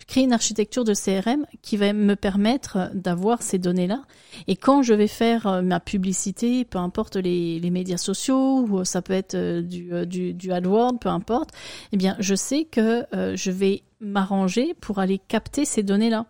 créer 0.07 0.23
une 0.23 0.33
architecture 0.33 0.83
de 0.83 0.93
CRM 0.93 1.45
qui 1.61 1.77
va 1.77 1.91
me 1.93 2.15
permettre 2.15 2.91
d'avoir 2.93 3.41
ces 3.41 3.57
données-là. 3.57 4.03
Et 4.47 4.55
quand 4.55 4.81
je 4.81 4.93
vais 4.93 5.07
faire 5.07 5.47
euh, 5.47 5.61
ma 5.61 5.79
publicité, 5.79 6.63
peu 6.63 6.77
importe 6.77 7.15
les, 7.17 7.59
les 7.59 7.69
médias 7.69 7.97
sociaux, 7.97 8.61
ou 8.61 8.85
ça 8.85 9.01
peut 9.01 9.13
être 9.13 9.35
euh, 9.35 9.61
du, 9.61 9.93
euh, 9.93 10.05
du, 10.05 10.33
du 10.33 10.51
AdWords, 10.51 10.99
peu 10.99 11.09
importe, 11.09 11.49
eh 11.91 11.97
bien, 11.97 12.15
je 12.19 12.35
sais 12.35 12.65
que 12.65 13.05
je 13.11 13.51
vais 13.51 13.83
m'arranger 13.99 14.73
pour 14.79 14.99
aller 14.99 15.19
capter 15.19 15.65
ces 15.65 15.83
données-là. 15.83 16.25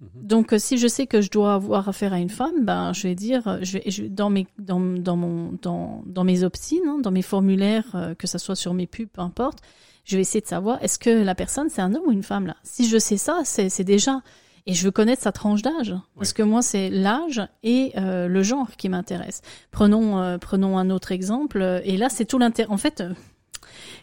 Mhm. 0.00 0.08
Donc, 0.14 0.52
euh, 0.52 0.58
si 0.58 0.78
je 0.78 0.88
sais 0.88 1.06
que 1.06 1.20
je 1.20 1.30
dois 1.30 1.54
avoir 1.54 1.88
affaire 1.88 2.12
à 2.12 2.18
une 2.18 2.28
femme, 2.28 2.64
ben, 2.64 2.92
je 2.92 3.08
vais 3.08 3.14
dire, 3.14 3.46
euh, 3.48 3.58
je 3.62 3.78
vais, 3.78 4.08
dans 4.08 4.30
mes, 4.30 4.46
dans, 4.58 4.80
dans 4.80 5.16
mon, 5.16 5.52
dans, 5.62 6.02
dans 6.06 6.24
mes 6.24 6.44
hein, 6.44 6.98
dans 7.02 7.10
mes 7.10 7.22
formulaires, 7.22 7.94
euh, 7.94 8.14
que 8.14 8.26
ça 8.26 8.38
soit 8.38 8.56
sur 8.56 8.74
mes 8.74 8.86
pubs, 8.86 9.08
peu 9.08 9.22
importe, 9.22 9.60
je 10.06 10.16
vais 10.16 10.22
essayer 10.22 10.40
de 10.40 10.46
savoir 10.46 10.82
est-ce 10.82 10.98
que 10.98 11.10
la 11.10 11.34
personne 11.34 11.68
c'est 11.68 11.82
un 11.82 11.94
homme 11.94 12.04
ou 12.06 12.12
une 12.12 12.22
femme 12.22 12.46
là? 12.46 12.56
Si 12.62 12.88
je 12.88 12.96
sais 12.96 13.18
ça, 13.18 13.42
c'est, 13.44 13.68
c'est 13.68 13.84
déjà 13.84 14.22
et 14.64 14.72
je 14.72 14.84
veux 14.84 14.90
connaître 14.90 15.22
sa 15.22 15.32
tranche 15.32 15.60
d'âge 15.60 15.94
parce 16.16 16.32
que 16.32 16.42
moi 16.42 16.62
c'est 16.62 16.88
l'âge 16.88 17.42
et 17.62 17.92
le 17.96 18.42
genre 18.42 18.70
qui 18.76 18.88
m'intéresse. 18.88 19.42
Prenons, 19.70 20.38
prenons 20.38 20.78
un 20.78 20.90
autre 20.90 21.12
exemple 21.12 21.82
et 21.84 21.96
là 21.96 22.08
c'est 22.08 22.24
tout 22.24 22.38
l'intérêt. 22.38 22.70
En 22.70 22.76
fait, 22.78 23.04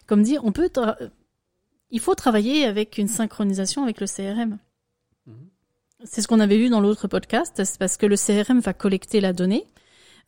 comme 0.06 0.24
dit, 0.24 0.38
on 0.42 0.52
peut, 0.52 0.70
il 1.90 2.00
faut 2.00 2.16
travailler 2.16 2.66
avec 2.66 2.98
une 2.98 3.08
synchronisation 3.08 3.84
avec 3.84 4.00
le 4.00 4.08
CRM. 4.08 4.58
C'est 6.06 6.22
ce 6.22 6.28
qu'on 6.28 6.40
avait 6.40 6.58
vu 6.58 6.70
dans 6.70 6.82
l'autre 6.82 7.08
podcast, 7.08 7.62
c'est 7.64 7.78
parce 7.78 7.98
que 7.98 8.06
le 8.06 8.18
CRM 8.18 8.60
va 8.60 8.74
collecter 8.74 9.22
la 9.22 9.32
donnée. 9.32 9.66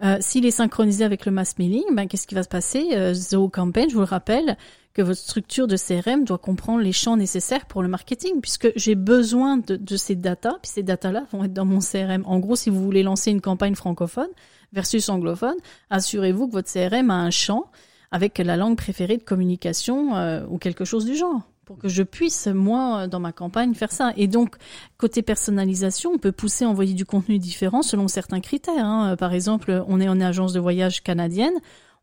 Euh, 0.03 0.17
S'il 0.19 0.45
est 0.45 0.51
synchronisé 0.51 1.05
avec 1.05 1.25
le 1.25 1.31
mass 1.31 1.58
mailing, 1.58 1.84
ben, 1.93 2.08
qu'est-ce 2.08 2.27
qui 2.27 2.36
va 2.36 2.43
se 2.43 2.49
passer? 2.49 2.89
Euh, 2.93 3.13
Zoho 3.13 3.49
je 3.55 3.93
vous 3.93 3.99
le 3.99 4.05
rappelle, 4.05 4.58
que 4.93 5.01
votre 5.01 5.19
structure 5.19 5.67
de 5.67 5.75
CRM 5.77 6.23
doit 6.23 6.38
comprendre 6.38 6.81
les 6.81 6.93
champs 6.93 7.17
nécessaires 7.17 7.65
pour 7.65 7.81
le 7.81 7.89
marketing, 7.89 8.39
puisque 8.41 8.71
j'ai 8.75 8.95
besoin 8.95 9.58
de, 9.58 9.75
de 9.75 9.97
ces 9.97 10.15
datas, 10.15 10.58
puis 10.62 10.71
ces 10.71 10.84
datas-là 10.84 11.25
vont 11.31 11.43
être 11.43 11.53
dans 11.53 11.65
mon 11.65 11.79
CRM. 11.79 12.23
En 12.25 12.39
gros, 12.39 12.55
si 12.55 12.69
vous 12.69 12.81
voulez 12.81 13.03
lancer 13.03 13.31
une 13.31 13.41
campagne 13.41 13.75
francophone 13.75 14.29
versus 14.73 15.10
anglophone, 15.10 15.58
assurez-vous 15.89 16.47
que 16.47 16.53
votre 16.53 16.71
CRM 16.71 17.10
a 17.10 17.15
un 17.15 17.31
champ 17.31 17.65
avec 18.12 18.38
la 18.38 18.55
langue 18.55 18.77
préférée 18.77 19.17
de 19.17 19.23
communication 19.23 20.15
euh, 20.15 20.45
ou 20.49 20.58
quelque 20.58 20.86
chose 20.86 21.05
du 21.05 21.15
genre 21.15 21.41
pour 21.65 21.78
que 21.80 21.89
je 21.89 22.04
puisse, 22.04 22.47
moi, 22.47 23.08
dans 23.08 23.19
ma 23.19 23.32
campagne, 23.32 23.73
faire 23.73 23.91
ça. 23.91 24.13
Et 24.15 24.28
donc, 24.28 24.56
côté 24.97 25.21
personnalisation, 25.23 26.12
on 26.13 26.17
peut 26.19 26.32
pousser, 26.32 26.65
envoyer 26.65 26.93
du 26.93 27.06
contenu 27.06 27.39
différent 27.39 27.82
selon 27.82 28.08
certains 28.08 28.39
critères. 28.39 28.86
Hein. 28.86 29.15
Par 29.17 29.34
exemple, 29.34 29.84
on 29.88 29.99
est 29.99 30.08
en 30.08 30.21
agence 30.21 30.54
de 30.54 30.60
voyage 30.60 31.01
canadienne, 31.01 31.54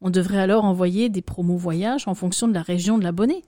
on 0.01 0.11
devrait 0.11 0.41
alors 0.41 0.65
envoyer 0.65 1.09
des 1.09 1.23
promos 1.23 1.57
voyages 1.57 2.09
en 2.09 2.15
fonction 2.15 2.49
de 2.49 2.55
la 2.55 2.63
région 2.63 2.99
de 2.99 3.05
l'abonné. 3.05 3.45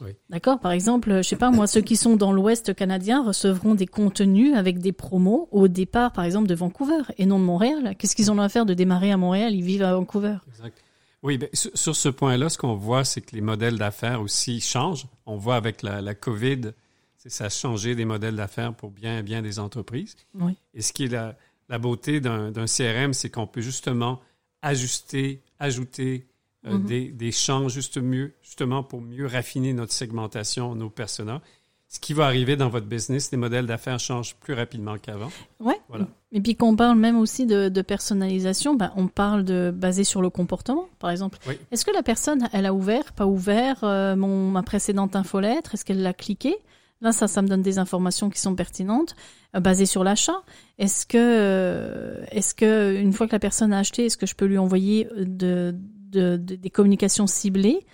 Oui. 0.00 0.12
D'accord? 0.30 0.60
Par 0.60 0.72
exemple, 0.72 1.18
je 1.18 1.28
sais 1.28 1.36
pas, 1.36 1.50
moi, 1.50 1.66
ceux 1.66 1.80
qui 1.80 1.96
sont 1.96 2.16
dans 2.16 2.32
l'Ouest 2.32 2.74
canadien 2.74 3.22
recevront 3.22 3.74
des 3.74 3.86
contenus 3.86 4.54
avec 4.54 4.78
des 4.78 4.92
promos 4.92 5.48
au 5.50 5.68
départ, 5.68 6.12
par 6.12 6.24
exemple, 6.24 6.48
de 6.48 6.54
Vancouver 6.54 7.02
et 7.18 7.26
non 7.26 7.38
de 7.38 7.44
Montréal. 7.44 7.94
Qu'est-ce 7.98 8.16
qu'ils 8.16 8.30
ont 8.30 8.38
à 8.38 8.48
faire 8.48 8.64
de 8.64 8.74
démarrer 8.74 9.12
à 9.12 9.16
Montréal? 9.16 9.54
Ils 9.54 9.64
vivent 9.64 9.82
à 9.82 9.94
Vancouver. 9.94 10.36
Exact. 10.48 10.82
Oui, 11.22 11.38
ben, 11.38 11.48
sur, 11.52 11.76
sur 11.76 11.96
ce 11.96 12.08
point-là, 12.08 12.48
ce 12.48 12.58
qu'on 12.58 12.74
voit, 12.76 13.04
c'est 13.04 13.20
que 13.20 13.34
les 13.34 13.40
modèles 13.40 13.76
d'affaires 13.78 14.20
aussi 14.20 14.60
changent. 14.60 15.06
On 15.26 15.36
voit 15.36 15.56
avec 15.56 15.82
la, 15.82 16.00
la 16.00 16.14
COVID, 16.14 16.72
ça 17.26 17.46
a 17.46 17.48
changé 17.48 17.94
des 17.94 18.04
modèles 18.04 18.36
d'affaires 18.36 18.72
pour 18.74 18.90
bien, 18.90 19.22
bien 19.22 19.42
des 19.42 19.58
entreprises. 19.58 20.16
Oui. 20.34 20.56
Et 20.74 20.82
ce 20.82 20.92
qui 20.92 21.04
est 21.04 21.08
la, 21.08 21.36
la 21.68 21.78
beauté 21.78 22.20
d'un 22.20 22.52
CRM, 22.66 23.12
c'est 23.12 23.30
qu'on 23.30 23.46
peut 23.46 23.60
justement 23.60 24.20
ajuster, 24.62 25.42
ajouter 25.58 26.26
euh, 26.66 26.76
Mhm. 26.78 26.86
des, 26.86 27.08
des 27.12 27.32
champs 27.32 27.68
juste 27.68 27.98
mieux, 27.98 28.34
justement 28.42 28.82
pour 28.82 29.00
mieux 29.00 29.26
raffiner 29.26 29.72
notre 29.72 29.92
segmentation, 29.92 30.74
nos 30.74 30.90
personas. 30.90 31.40
Ce 31.90 32.00
qui 32.00 32.12
va 32.12 32.26
arriver 32.26 32.56
dans 32.56 32.68
votre 32.68 32.84
business, 32.86 33.30
les 33.32 33.38
modèles 33.38 33.64
d'affaires 33.66 33.98
changent 33.98 34.34
plus 34.36 34.52
rapidement 34.52 34.96
qu'avant. 34.98 35.30
Ouais. 35.58 35.80
Voilà. 35.88 36.06
Et 36.32 36.40
puis 36.42 36.54
qu'on 36.54 36.76
parle 36.76 36.98
même 36.98 37.16
aussi 37.18 37.46
de, 37.46 37.70
de 37.70 37.82
personnalisation, 37.82 38.74
ben, 38.74 38.92
on 38.96 39.08
parle 39.08 39.42
de 39.42 39.72
basé 39.74 40.04
sur 40.04 40.20
le 40.20 40.28
comportement, 40.28 40.86
par 40.98 41.10
exemple. 41.10 41.38
Oui. 41.48 41.54
Est-ce 41.72 41.86
que 41.86 41.90
la 41.90 42.02
personne, 42.02 42.46
elle 42.52 42.66
a 42.66 42.74
ouvert, 42.74 43.14
pas 43.14 43.24
ouvert 43.26 43.78
euh, 43.84 44.16
mon 44.16 44.50
ma 44.50 44.62
précédente 44.62 45.16
infolettre 45.16 45.72
Est-ce 45.74 45.84
qu'elle 45.86 46.02
l'a 46.02 46.12
cliqué? 46.12 46.56
Là, 47.00 47.12
ça, 47.12 47.26
ça 47.26 47.40
me 47.40 47.48
donne 47.48 47.62
des 47.62 47.78
informations 47.78 48.28
qui 48.28 48.40
sont 48.40 48.54
pertinentes, 48.54 49.16
euh, 49.56 49.60
basées 49.60 49.86
sur 49.86 50.04
l'achat. 50.04 50.42
Est-ce 50.78 51.06
que, 51.06 51.16
euh, 51.16 52.22
est-ce 52.32 52.54
que 52.54 52.96
une 53.00 53.14
fois 53.14 53.26
que 53.26 53.32
la 53.32 53.38
personne 53.38 53.72
a 53.72 53.78
acheté, 53.78 54.04
est-ce 54.06 54.18
que 54.18 54.26
je 54.26 54.34
peux 54.34 54.44
lui 54.46 54.58
envoyer 54.58 55.06
euh, 55.16 55.24
de, 55.24 55.74
de, 56.10 56.36
de- 56.36 56.56
des 56.56 56.70
communications 56.70 57.26
ciblées? 57.26 57.86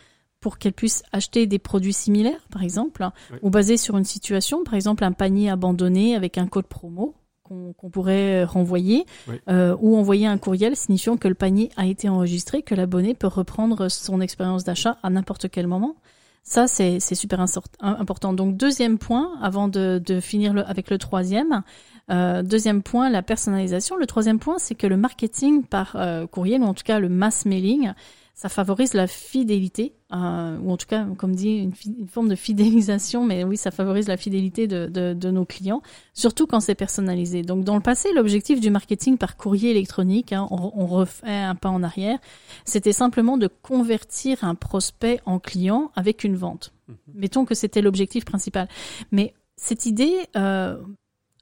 Pour 0.45 0.59
qu'elle 0.59 0.75
puisse 0.75 1.03
acheter 1.11 1.47
des 1.47 1.59
produits 1.59 1.95
similaires, 1.95 2.47
par 2.51 2.63
exemple, 2.63 3.09
Oui. 3.33 3.39
ou 3.41 3.49
basées 3.49 3.79
sur 3.79 3.97
une 3.97 4.05
situation, 4.05 4.63
par 4.63 4.75
exemple 4.75 5.03
un 5.03 5.13
panier 5.13 5.49
abandonné 5.49 6.15
avec 6.15 6.37
un 6.37 6.47
code 6.47 6.67
promo 6.67 7.15
qu'on 7.45 7.75
pourrait 7.91 8.43
euh, 8.43 8.47
renvoyer, 8.47 9.07
Oui. 9.27 9.37
euh, 9.49 9.75
ou 9.81 9.97
envoyer 9.97 10.27
un 10.27 10.37
courriel 10.37 10.77
signifiant 10.77 11.17
que 11.17 11.29
le 11.29 11.35
panier 11.35 11.71
a 11.79 11.87
été 11.87 12.11
enregistré, 12.11 12.61
que 12.61 12.75
l'abonné 12.75 13.15
peut 13.15 13.27
reprendre 13.27 13.89
son 13.91 14.21
expérience 14.21 14.65
d'achat 14.65 14.99
à 15.03 15.09
n'importe 15.09 15.49
quel 15.51 15.67
moment. 15.67 15.97
Ça, 16.43 16.67
c'est 16.67 17.01
super 17.01 17.41
important. 17.81 18.35
Donc, 18.35 18.59
deuxième 18.59 18.99
point, 18.99 19.39
avant 19.41 19.69
de, 19.69 19.99
de 20.05 20.21
finir 20.21 20.53
le- 20.53 20.67
avec 20.69 20.91
le 20.91 20.99
troisième, 20.99 21.63
euh, 22.11 22.43
deuxième 22.43 22.83
point, 22.83 23.09
la 23.09 23.23
personnalisation. 23.23 23.97
Le 23.97 24.05
troisième 24.05 24.39
point, 24.39 24.59
c'est 24.59 24.75
que 24.75 24.87
le 24.87 24.99
marketing 24.99 25.65
par 25.65 25.97
euh, 25.97 26.27
courriel, 26.27 26.61
ou 26.61 26.67
en 26.67 26.75
tout 26.75 26.85
cas 26.85 26.99
le 26.99 27.09
mass 27.09 27.47
mailing, 27.47 27.93
ça 28.35 28.49
favorise 28.49 28.95
la 28.95 29.07
fidélité, 29.07 29.95
euh, 30.13 30.59
ou 30.59 30.73
en 30.73 30.77
tout 30.77 30.87
cas, 30.87 31.07
comme 31.17 31.37
dit, 31.37 31.57
une, 31.59 32.09
forme 32.09 32.29
de 32.29 32.35
fidélisation, 32.35 33.25
mais 33.25 33.45
oui, 33.45 33.57
ça 33.57 33.71
favorise 33.71 34.09
la 34.09 34.17
fidélité 34.17 34.67
de, 34.67 34.87
de, 34.87 35.15
de 35.15 35.31
nos 35.31 35.45
clients, 35.45 35.83
surtout 36.15 36.47
quand 36.47 36.61
c'est 36.61 36.75
personnalisé. 36.75 37.43
Donc, 37.43 37.65
dans 37.65 37.77
le 37.77 37.81
passé, 37.81 38.13
l'objectif 38.13 38.61
du 38.61 38.71
marketing 38.71 39.19
par 39.19 39.37
courrier 39.37 39.71
électronique, 39.71 40.33
hein, 40.33 40.49
on, 40.51 40.73
on 40.75 40.87
refait 40.87 41.31
un 41.31 41.55
pas 41.55 41.69
en 41.71 41.85
arrière, 41.85 42.19
c'était 42.65 42.93
simplement 42.93 43.39
de 43.39 43.47
convertir 43.47 44.43
un 44.43 44.57
prospect 44.57 45.21
en 45.27 45.39
client 45.39 45.93
avec 45.95 46.25
une 46.25 46.37
vente. 46.37 46.73
Mettons 47.15 47.45
que 47.45 47.55
c'était 47.55 47.83
l'objectif 47.83 48.25
principal. 48.25 48.69
Mais 49.13 49.33
cette 49.57 49.87
idée, 49.87 50.29
euh, 50.37 50.77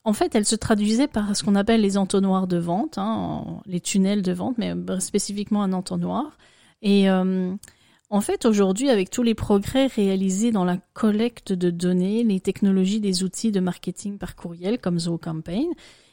en 0.05 0.12
fait, 0.12 0.35
elle 0.35 0.44
se 0.44 0.57
traduisait 0.57 1.09
par 1.09 1.35
ce 1.37 1.42
qu'on 1.42 1.55
appelle 1.55 1.81
les 1.81 1.96
entonnoirs 1.96 2.46
de 2.46 2.59
vente, 2.59 2.98
hein, 2.98 3.61
les 3.66 3.81
tunnels 3.81 4.22
de 4.22 4.33
vente, 4.33 4.59
mais 4.59 4.74
euh, 4.74 5.00
spécifiquement 5.00 5.62
un 5.62 5.72
entonnoir. 5.72 6.37
Et 6.83 7.09
euh, 7.09 7.55
en 8.11 8.21
fait, 8.21 8.45
aujourd'hui, 8.45 8.90
avec 8.90 9.09
tous 9.11 9.23
les 9.23 9.35
progrès 9.35 9.87
réalisés 9.87 10.51
dans 10.51 10.64
la 10.64 10.79
collecte 10.92 11.53
de 11.53 11.71
données, 11.71 12.25
les 12.25 12.40
technologies 12.40 13.01
des 13.01 13.23
outils 13.25 13.53
de 13.53 13.61
marketing 13.61 14.18
par 14.18 14.37
courriel 14.37 14.79
comme 14.79 14.99
Zoho 14.99 15.18
Campaign, 15.18 15.68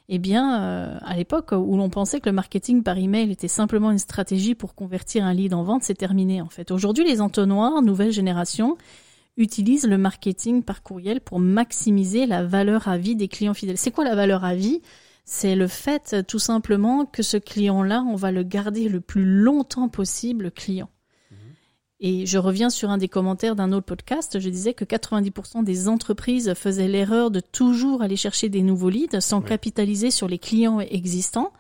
eh 0.08 0.18
bien, 0.18 0.64
euh, 0.64 0.98
à 1.02 1.16
l'époque 1.16 1.52
où 1.52 1.78
l'on 1.78 1.90
pensait 1.90 2.20
que 2.20 2.30
le 2.30 2.34
marketing 2.34 2.84
par 2.84 2.98
email 2.98 3.32
était 3.32 3.48
simplement 3.48 3.92
une 3.92 4.00
stratégie 4.00 4.56
pour 4.56 4.74
convertir 4.74 5.24
un 5.24 5.34
lead 5.34 5.54
en 5.54 5.64
vente, 5.64 5.84
c'est 5.84 5.94
terminé 5.94 6.42
en 6.42 6.50
fait. 6.50 6.72
Aujourd'hui, 6.72 7.04
les 7.04 7.22
entonnoirs, 7.22 7.82
nouvelle 7.84 8.12
génération, 8.12 8.78
utilisent 9.38 9.88
le 9.88 9.98
marketing 9.98 10.64
par 10.64 10.84
courriel 10.84 11.22
pour 11.22 11.40
maximiser 11.40 12.26
la 12.26 12.44
valeur 12.44 12.88
à 12.88 12.98
vie 12.98 13.16
des 13.16 13.28
clients 13.28 13.54
fidèles. 13.54 13.78
C'est 13.78 13.92
quoi 13.92 14.04
la 14.04 14.16
valeur 14.16 14.44
à 14.44 14.56
vie? 14.56 14.82
C'est 15.32 15.56
le 15.56 15.68
fait 15.68 16.26
tout 16.28 16.40
simplement 16.40 17.06
que 17.06 17.22
ce 17.22 17.38
client-là, 17.38 18.04
on 18.10 18.16
va 18.16 18.32
le 18.32 18.42
garder 18.42 18.90
le 18.90 19.00
plus 19.00 19.24
longtemps 19.24 19.88
possible 19.88 20.50
client. 20.50 20.90
Et 22.00 22.26
je 22.26 22.40
reviens 22.40 22.72
sur 22.72 22.90
un 22.90 22.98
des 22.98 23.10
commentaires 23.10 23.56
d'un 23.56 23.72
autre 23.72 23.86
podcast. 23.86 24.40
Je 24.40 24.50
disais 24.50 24.74
que 24.74 24.86
90% 24.86 25.64
des 25.64 25.88
entreprises 25.88 26.54
faisaient 26.56 26.88
l'erreur 26.88 27.30
de 27.30 27.42
toujours 27.42 28.02
aller 28.02 28.16
chercher 28.16 28.50
des 28.50 28.64
nouveaux 28.64 28.90
leads 28.90 29.20
sans 29.20 29.42
Oui. 29.42 29.46
capitaliser 29.50 30.10
sur 30.10 30.28
les 30.28 30.40
clients 30.40 30.80
existants. 30.80 31.54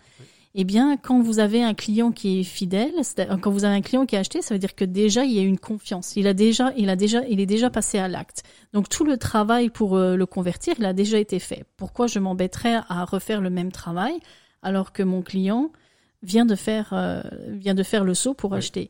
Eh 0.55 0.63
bien, 0.63 0.97
quand 0.97 1.21
vous 1.21 1.37
avez 1.39 1.61
un 1.61 1.75
client 1.75 2.11
qui 2.11 2.39
est 2.39 2.43
fidèle, 2.43 2.93
quand 3.41 3.51
vous 3.51 3.65
avez 3.65 3.75
un 3.75 3.81
client 3.81 4.07
qui 4.07 4.15
a 4.15 4.19
acheté, 4.19 4.41
ça 4.41 4.55
veut 4.55 4.59
dire 4.59 4.73
que 4.73 4.83
déjà 4.85 5.23
il 5.23 5.31
y 5.31 5.39
a 5.39 5.43
une 5.43 5.59
confiance. 5.59 6.15
Il 6.15 6.25
a 6.25 6.33
déjà, 6.33 6.73
il 6.75 6.89
a 6.89 6.95
déjà, 6.95 7.23
il 7.27 7.39
est 7.39 7.45
déjà 7.45 7.69
passé 7.69 7.99
à 7.99 8.07
l'acte. 8.07 8.41
Donc 8.73 8.89
tout 8.89 9.03
le 9.03 9.17
travail 9.17 9.69
pour 9.69 9.95
euh, 9.95 10.15
le 10.15 10.25
convertir, 10.25 10.73
il 10.79 10.85
a 10.85 10.93
déjà 10.93 11.19
été 11.19 11.37
fait. 11.37 11.65
Pourquoi 11.77 12.07
je 12.07 12.17
m'embêterais 12.17 12.79
à 12.89 13.05
refaire 13.05 13.41
le 13.41 13.51
même 13.51 13.71
travail 13.71 14.13
alors 14.63 14.91
que 14.91 15.03
mon 15.03 15.21
client 15.21 15.71
vient 16.23 16.45
de 16.45 16.55
faire 16.55 16.89
euh, 16.93 17.21
vient 17.49 17.75
de 17.75 17.83
faire 17.83 18.03
le 18.03 18.15
saut 18.15 18.33
pour 18.33 18.51
Oui. 18.51 18.57
acheter? 18.57 18.89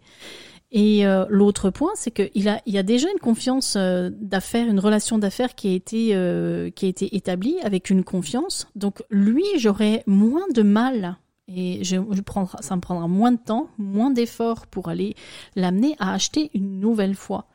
Et 0.71 1.05
euh, 1.05 1.25
l'autre 1.29 1.71
point, 1.71 1.91
c'est 1.95 2.11
qu'il 2.11 2.47
a, 2.47 2.61
il 2.67 2.73
y 2.73 2.77
a 2.77 2.83
déjà 2.83 3.09
une 3.11 3.19
confiance 3.19 3.73
euh, 3.75 4.11
d'affaires, 4.13 4.67
une 4.67 4.79
relation 4.79 5.17
d'affaires 5.17 5.55
qui 5.55 5.67
a 5.69 5.73
été 5.73 6.11
euh, 6.13 6.69
qui 6.69 6.85
a 6.85 6.89
été 6.89 7.15
établie 7.15 7.57
avec 7.63 7.89
une 7.89 8.03
confiance. 8.03 8.67
Donc 8.75 9.01
lui, 9.09 9.43
j'aurais 9.57 10.03
moins 10.05 10.45
de 10.53 10.61
mal 10.61 11.17
et 11.53 11.83
je, 11.83 11.97
je 12.11 12.21
ça 12.61 12.75
me 12.75 12.81
prendra 12.81 13.07
moins 13.07 13.31
de 13.31 13.39
temps, 13.39 13.67
moins 13.77 14.11
d'efforts 14.11 14.67
pour 14.67 14.89
aller 14.89 15.15
l'amener 15.55 15.95
à 15.99 16.13
acheter 16.13 16.51
une 16.53 16.79
nouvelle 16.79 17.15
fois. 17.15 17.45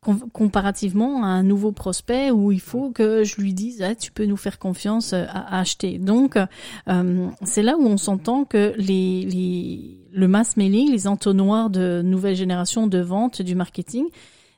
Com- 0.00 0.28
comparativement 0.34 1.24
à 1.24 1.28
un 1.28 1.42
nouveau 1.42 1.72
prospect 1.72 2.30
où 2.30 2.52
il 2.52 2.60
faut 2.60 2.90
que 2.90 3.24
je 3.24 3.40
lui 3.40 3.54
dise 3.54 3.80
ah, 3.80 3.94
tu 3.94 4.12
peux 4.12 4.26
nous 4.26 4.36
faire 4.36 4.58
confiance 4.58 5.14
euh, 5.14 5.24
à, 5.28 5.56
à 5.56 5.60
acheter. 5.60 5.96
Donc 5.98 6.36
euh, 6.36 7.28
c'est 7.42 7.62
là 7.62 7.78
où 7.78 7.86
on 7.86 7.96
s'entend 7.96 8.44
que 8.44 8.74
les, 8.76 9.24
les, 9.24 10.06
le 10.12 10.28
mass 10.28 10.58
mailing, 10.58 10.90
les 10.90 11.06
entonnoirs 11.06 11.70
de 11.70 12.02
nouvelle 12.04 12.36
génération 12.36 12.86
de 12.86 12.98
vente 12.98 13.40
du 13.40 13.54
marketing 13.54 14.04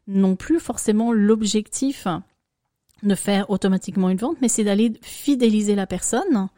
n'ont 0.09 0.35
plus 0.35 0.59
forcément 0.59 1.12
l'objectif 1.12 2.09
de 3.05 3.14
faire 3.14 3.48
automatiquement 3.48 4.11
une 4.11 4.18
vente, 4.18 4.38
mais 4.40 4.48
c'est 4.48 4.64
d'aller 4.64 4.94
fidéliser 5.00 5.76
la 5.76 5.87
personne 5.87 6.48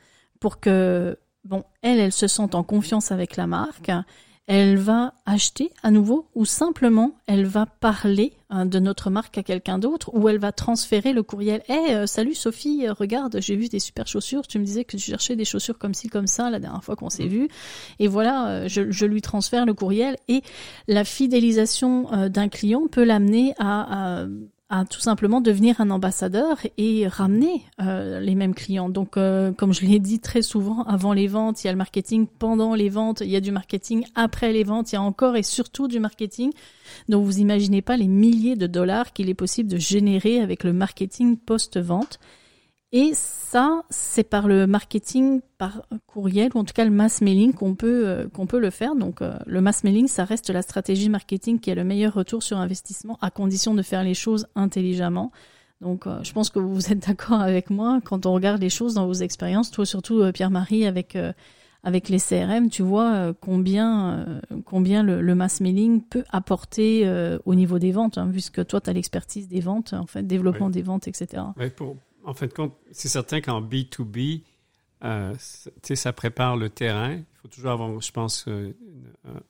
pour 0.40 0.60
que 0.60 1.18
bon 1.48 1.64
elle, 1.82 1.98
elle 1.98 2.12
se 2.12 2.28
sente 2.28 2.54
en 2.54 2.62
confiance 2.62 3.10
avec 3.10 3.36
la 3.36 3.46
marque. 3.46 3.90
Elle 4.50 4.78
va 4.78 5.12
acheter 5.26 5.72
à 5.82 5.90
nouveau 5.90 6.26
ou 6.34 6.46
simplement 6.46 7.12
elle 7.26 7.44
va 7.44 7.66
parler 7.66 8.32
hein, 8.48 8.64
de 8.64 8.78
notre 8.78 9.10
marque 9.10 9.36
à 9.36 9.42
quelqu'un 9.42 9.78
d'autre 9.78 10.10
ou 10.14 10.26
elle 10.30 10.38
va 10.38 10.52
transférer 10.52 11.12
le 11.12 11.22
courriel. 11.22 11.62
Eh 11.68 11.94
euh, 11.94 12.06
salut 12.06 12.34
Sophie, 12.34 12.86
euh, 12.86 12.94
regarde, 12.94 13.40
j'ai 13.42 13.56
vu 13.56 13.68
des 13.68 13.78
super 13.78 14.06
chaussures. 14.06 14.46
Tu 14.46 14.58
me 14.58 14.64
disais 14.64 14.84
que 14.84 14.96
tu 14.96 15.02
cherchais 15.02 15.36
des 15.36 15.44
chaussures 15.44 15.76
comme 15.76 15.92
ci 15.92 16.08
comme 16.08 16.26
ça 16.26 16.48
la 16.48 16.60
dernière 16.60 16.82
fois 16.82 16.96
qu'on 16.96 17.10
s'est 17.10 17.26
vu. 17.26 17.48
Et 17.98 18.08
voilà, 18.08 18.48
euh, 18.48 18.68
je, 18.68 18.90
je 18.90 19.04
lui 19.04 19.20
transfère 19.20 19.66
le 19.66 19.74
courriel 19.74 20.16
et 20.28 20.42
la 20.86 21.04
fidélisation 21.04 22.28
d'un 22.28 22.48
client 22.48 22.86
peut 22.90 23.04
l'amener 23.04 23.52
à, 23.58 24.22
à 24.22 24.26
à 24.70 24.84
tout 24.84 25.00
simplement 25.00 25.40
devenir 25.40 25.80
un 25.80 25.90
ambassadeur 25.90 26.58
et 26.76 27.08
ramener 27.08 27.62
euh, 27.80 28.20
les 28.20 28.34
mêmes 28.34 28.54
clients. 28.54 28.90
Donc, 28.90 29.16
euh, 29.16 29.50
comme 29.52 29.72
je 29.72 29.86
l'ai 29.86 29.98
dit 29.98 30.20
très 30.20 30.42
souvent, 30.42 30.82
avant 30.82 31.14
les 31.14 31.26
ventes, 31.26 31.64
il 31.64 31.68
y 31.68 31.70
a 31.70 31.72
le 31.72 31.78
marketing, 31.78 32.26
pendant 32.26 32.74
les 32.74 32.90
ventes, 32.90 33.22
il 33.22 33.30
y 33.30 33.36
a 33.36 33.40
du 33.40 33.50
marketing, 33.50 34.04
après 34.14 34.52
les 34.52 34.64
ventes, 34.64 34.92
il 34.92 34.96
y 34.96 34.98
a 34.98 35.02
encore 35.02 35.36
et 35.36 35.42
surtout 35.42 35.88
du 35.88 36.00
marketing. 36.00 36.52
Donc, 37.08 37.24
vous 37.24 37.38
imaginez 37.38 37.80
pas 37.80 37.96
les 37.96 38.08
milliers 38.08 38.56
de 38.56 38.66
dollars 38.66 39.14
qu'il 39.14 39.30
est 39.30 39.34
possible 39.34 39.70
de 39.70 39.78
générer 39.78 40.40
avec 40.40 40.64
le 40.64 40.74
marketing 40.74 41.38
post-vente. 41.38 42.18
Et 42.92 43.12
ça, 43.12 43.82
c'est 43.90 44.24
par 44.24 44.48
le 44.48 44.66
marketing 44.66 45.42
par 45.58 45.82
courriel, 46.06 46.50
ou 46.54 46.58
en 46.58 46.64
tout 46.64 46.72
cas 46.72 46.84
le 46.84 46.90
mass 46.90 47.20
mailing 47.20 47.52
qu'on 47.52 47.74
peut, 47.74 48.08
euh, 48.08 48.28
qu'on 48.28 48.46
peut 48.46 48.58
le 48.58 48.70
faire. 48.70 48.94
Donc 48.94 49.20
euh, 49.20 49.34
le 49.46 49.60
mass 49.60 49.84
mailing, 49.84 50.08
ça 50.08 50.24
reste 50.24 50.48
la 50.48 50.62
stratégie 50.62 51.10
marketing 51.10 51.60
qui 51.60 51.70
a 51.70 51.74
le 51.74 51.84
meilleur 51.84 52.14
retour 52.14 52.42
sur 52.42 52.56
investissement 52.56 53.18
à 53.20 53.30
condition 53.30 53.74
de 53.74 53.82
faire 53.82 54.04
les 54.04 54.14
choses 54.14 54.46
intelligemment. 54.54 55.32
Donc 55.82 56.06
euh, 56.06 56.18
je 56.22 56.32
pense 56.32 56.48
que 56.48 56.58
vous 56.58 56.90
êtes 56.90 57.06
d'accord 57.06 57.40
avec 57.40 57.68
moi 57.68 58.00
quand 58.02 58.24
on 58.24 58.32
regarde 58.32 58.60
les 58.60 58.70
choses 58.70 58.94
dans 58.94 59.06
vos 59.06 59.12
expériences, 59.12 59.70
toi 59.70 59.84
surtout 59.84 60.24
Pierre-Marie 60.32 60.86
avec 60.86 61.16
avec 61.84 62.08
les 62.08 62.18
CRM, 62.18 62.70
tu 62.70 62.82
vois 62.82 63.32
combien 63.40 64.40
combien 64.64 65.02
le, 65.04 65.34
mass 65.34 65.60
mailing 65.60 66.02
peut 66.02 66.24
apporter 66.30 67.08
au 67.44 67.54
niveau 67.54 67.78
des 67.78 67.92
ventes, 67.92 68.18
hein, 68.18 68.28
puisque 68.32 68.66
toi 68.66 68.80
tu 68.80 68.90
as 68.90 68.92
l'expertise 68.92 69.46
des 69.46 69.60
ventes, 69.60 69.92
en 69.92 70.06
fait, 70.06 70.24
développement 70.24 70.70
des 70.70 70.82
ventes, 70.82 71.06
etc. 71.06 71.44
Oui, 71.56 71.70
pour, 71.70 71.96
en 72.24 72.34
fin 72.34 72.46
de 72.46 72.52
compte, 72.52 72.74
c'est 72.92 73.08
certain 73.08 73.40
qu'en 73.40 73.62
B2B, 73.62 74.42
euh, 75.04 75.34
ça 75.38 76.12
prépare 76.12 76.56
le 76.56 76.70
terrain. 76.70 77.14
Il 77.14 77.24
faut 77.40 77.48
toujours 77.48 77.70
avoir, 77.70 78.00
je 78.00 78.10
pense, 78.10 78.46
euh, 78.48 78.72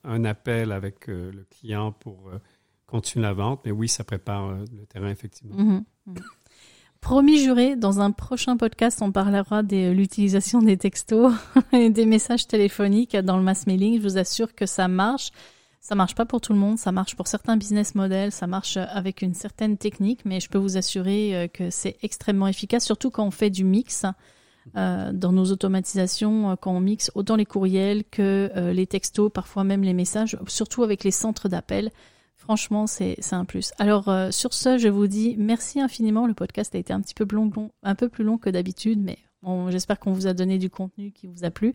un 0.03 0.23
appel 0.23 0.71
avec 0.71 1.09
euh, 1.09 1.31
le 1.31 1.45
client 1.49 1.91
pour 1.91 2.29
euh, 2.29 2.37
continuer 2.85 3.23
la 3.23 3.33
vente. 3.33 3.61
Mais 3.65 3.71
oui, 3.71 3.87
ça 3.87 4.03
prépare 4.03 4.51
le 4.51 4.85
terrain, 4.87 5.09
effectivement. 5.09 5.55
Mhm, 5.55 5.83
mhm. 6.05 6.15
Promis 7.01 7.41
juré, 7.41 7.77
dans 7.77 8.01
un 8.01 8.11
prochain 8.11 8.57
podcast, 8.57 9.01
on 9.01 9.11
parlera 9.11 9.63
de 9.63 9.91
l'utilisation 9.91 10.61
des 10.61 10.77
textos 10.77 11.33
et 11.71 11.89
des 11.89 12.05
messages 12.05 12.45
téléphoniques 12.45 13.15
dans 13.15 13.37
le 13.37 13.43
mass 13.43 13.67
mailing. 13.67 13.97
Je 13.97 14.03
vous 14.03 14.17
assure 14.17 14.53
que 14.53 14.65
ça 14.65 14.87
marche. 14.87 15.31
Ça 15.81 15.95
marche 15.95 16.13
pas 16.13 16.25
pour 16.25 16.41
tout 16.41 16.51
le 16.51 16.59
monde, 16.59 16.77
ça 16.77 16.91
marche 16.91 17.15
pour 17.15 17.27
certains 17.27 17.55
business 17.55 17.95
models, 17.95 18.33
ça 18.33 18.47
marche 18.47 18.75
avec 18.77 19.21
une 19.21 19.33
certaine 19.33 19.77
technique, 19.77 20.25
mais 20.25 20.41
je 20.41 20.49
peux 20.49 20.57
vous 20.57 20.75
assurer 20.75 21.35
euh, 21.35 21.47
que 21.47 21.69
c'est 21.69 21.97
extrêmement 22.03 22.47
efficace, 22.47 22.85
surtout 22.85 23.09
quand 23.11 23.25
on 23.25 23.31
fait 23.31 23.49
du 23.49 23.63
mix. 23.63 24.05
Euh, 24.75 25.11
dans 25.13 25.31
nos 25.31 25.45
automatisations, 25.45 26.51
euh, 26.51 26.55
quand 26.55 26.73
on 26.73 26.81
mixe 26.81 27.11
autant 27.15 27.37
les 27.37 27.45
courriels 27.45 28.03
que 28.03 28.51
les 28.71 28.85
textos, 28.85 29.31
parfois 29.33 29.63
même 29.63 29.81
les 29.81 29.93
messages, 29.93 30.37
surtout 30.47 30.83
avec 30.83 31.03
les 31.03 31.11
centres 31.11 31.47
d'appel. 31.47 31.91
Franchement, 32.35 32.85
c'est 32.85 33.17
un 33.31 33.45
plus. 33.45 33.71
Alors 33.79 34.13
sur 34.31 34.53
ce, 34.53 34.77
je 34.77 34.87
vous 34.87 35.07
dis 35.07 35.35
merci 35.37 35.81
infiniment. 35.81 36.27
Le 36.27 36.33
podcast 36.33 36.75
a 36.75 36.77
été 36.77 36.93
un 36.93 37.01
petit 37.01 37.13
peu 37.13 37.25
long, 37.31 37.71
un 37.83 37.95
peu 37.95 38.09
plus 38.09 38.23
long 38.23 38.37
que 38.37 38.49
d'habitude, 38.49 38.99
mais 39.01 39.17
J'espère 39.69 39.99
qu'on 39.99 40.11
vous 40.11 40.27
a 40.27 40.33
donné 40.33 40.57
du 40.57 40.69
contenu 40.69 41.11
qui 41.11 41.27
vous 41.27 41.45
a 41.45 41.49
plu. 41.49 41.73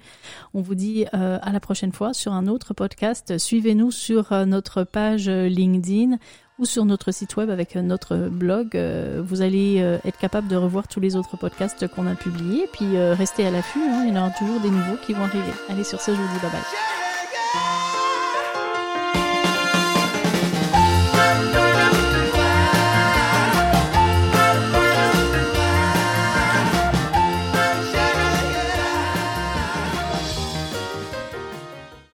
On 0.52 0.60
vous 0.60 0.74
dit 0.74 1.06
euh, 1.14 1.38
à 1.40 1.52
la 1.52 1.60
prochaine 1.60 1.92
fois 1.92 2.12
sur 2.12 2.32
un 2.32 2.46
autre 2.46 2.74
podcast. 2.74 3.38
Suivez-nous 3.38 3.90
sur 3.90 4.32
euh, 4.32 4.44
notre 4.44 4.84
page 4.84 5.28
euh, 5.28 5.48
LinkedIn 5.48 6.18
ou 6.58 6.66
sur 6.66 6.84
notre 6.84 7.10
site 7.10 7.36
web 7.36 7.50
avec 7.50 7.74
notre 7.74 8.16
blog. 8.28 8.78
vous 9.18 9.42
allez 9.42 9.78
être 10.04 10.18
capable 10.18 10.46
de 10.46 10.54
revoir 10.54 10.86
tous 10.86 11.00
les 11.00 11.16
autres 11.16 11.36
podcasts 11.36 11.88
qu'on 11.88 12.06
a 12.06 12.14
publiés. 12.14 12.68
Puis 12.72 12.96
restez 12.96 13.44
à 13.44 13.50
l'affût, 13.50 13.80
hein. 13.80 14.04
il 14.06 14.14
y 14.14 14.16
en 14.16 14.20
aura 14.20 14.30
toujours 14.30 14.60
des 14.60 14.70
nouveaux 14.70 14.96
qui 15.04 15.14
vont 15.14 15.24
arriver. 15.24 15.52
Allez, 15.68 15.82
sur 15.82 16.00
ce, 16.00 16.12
je 16.12 16.16
vous 16.16 16.32
dis 16.32 16.40
bye 16.40 16.52
bye. 16.52 17.03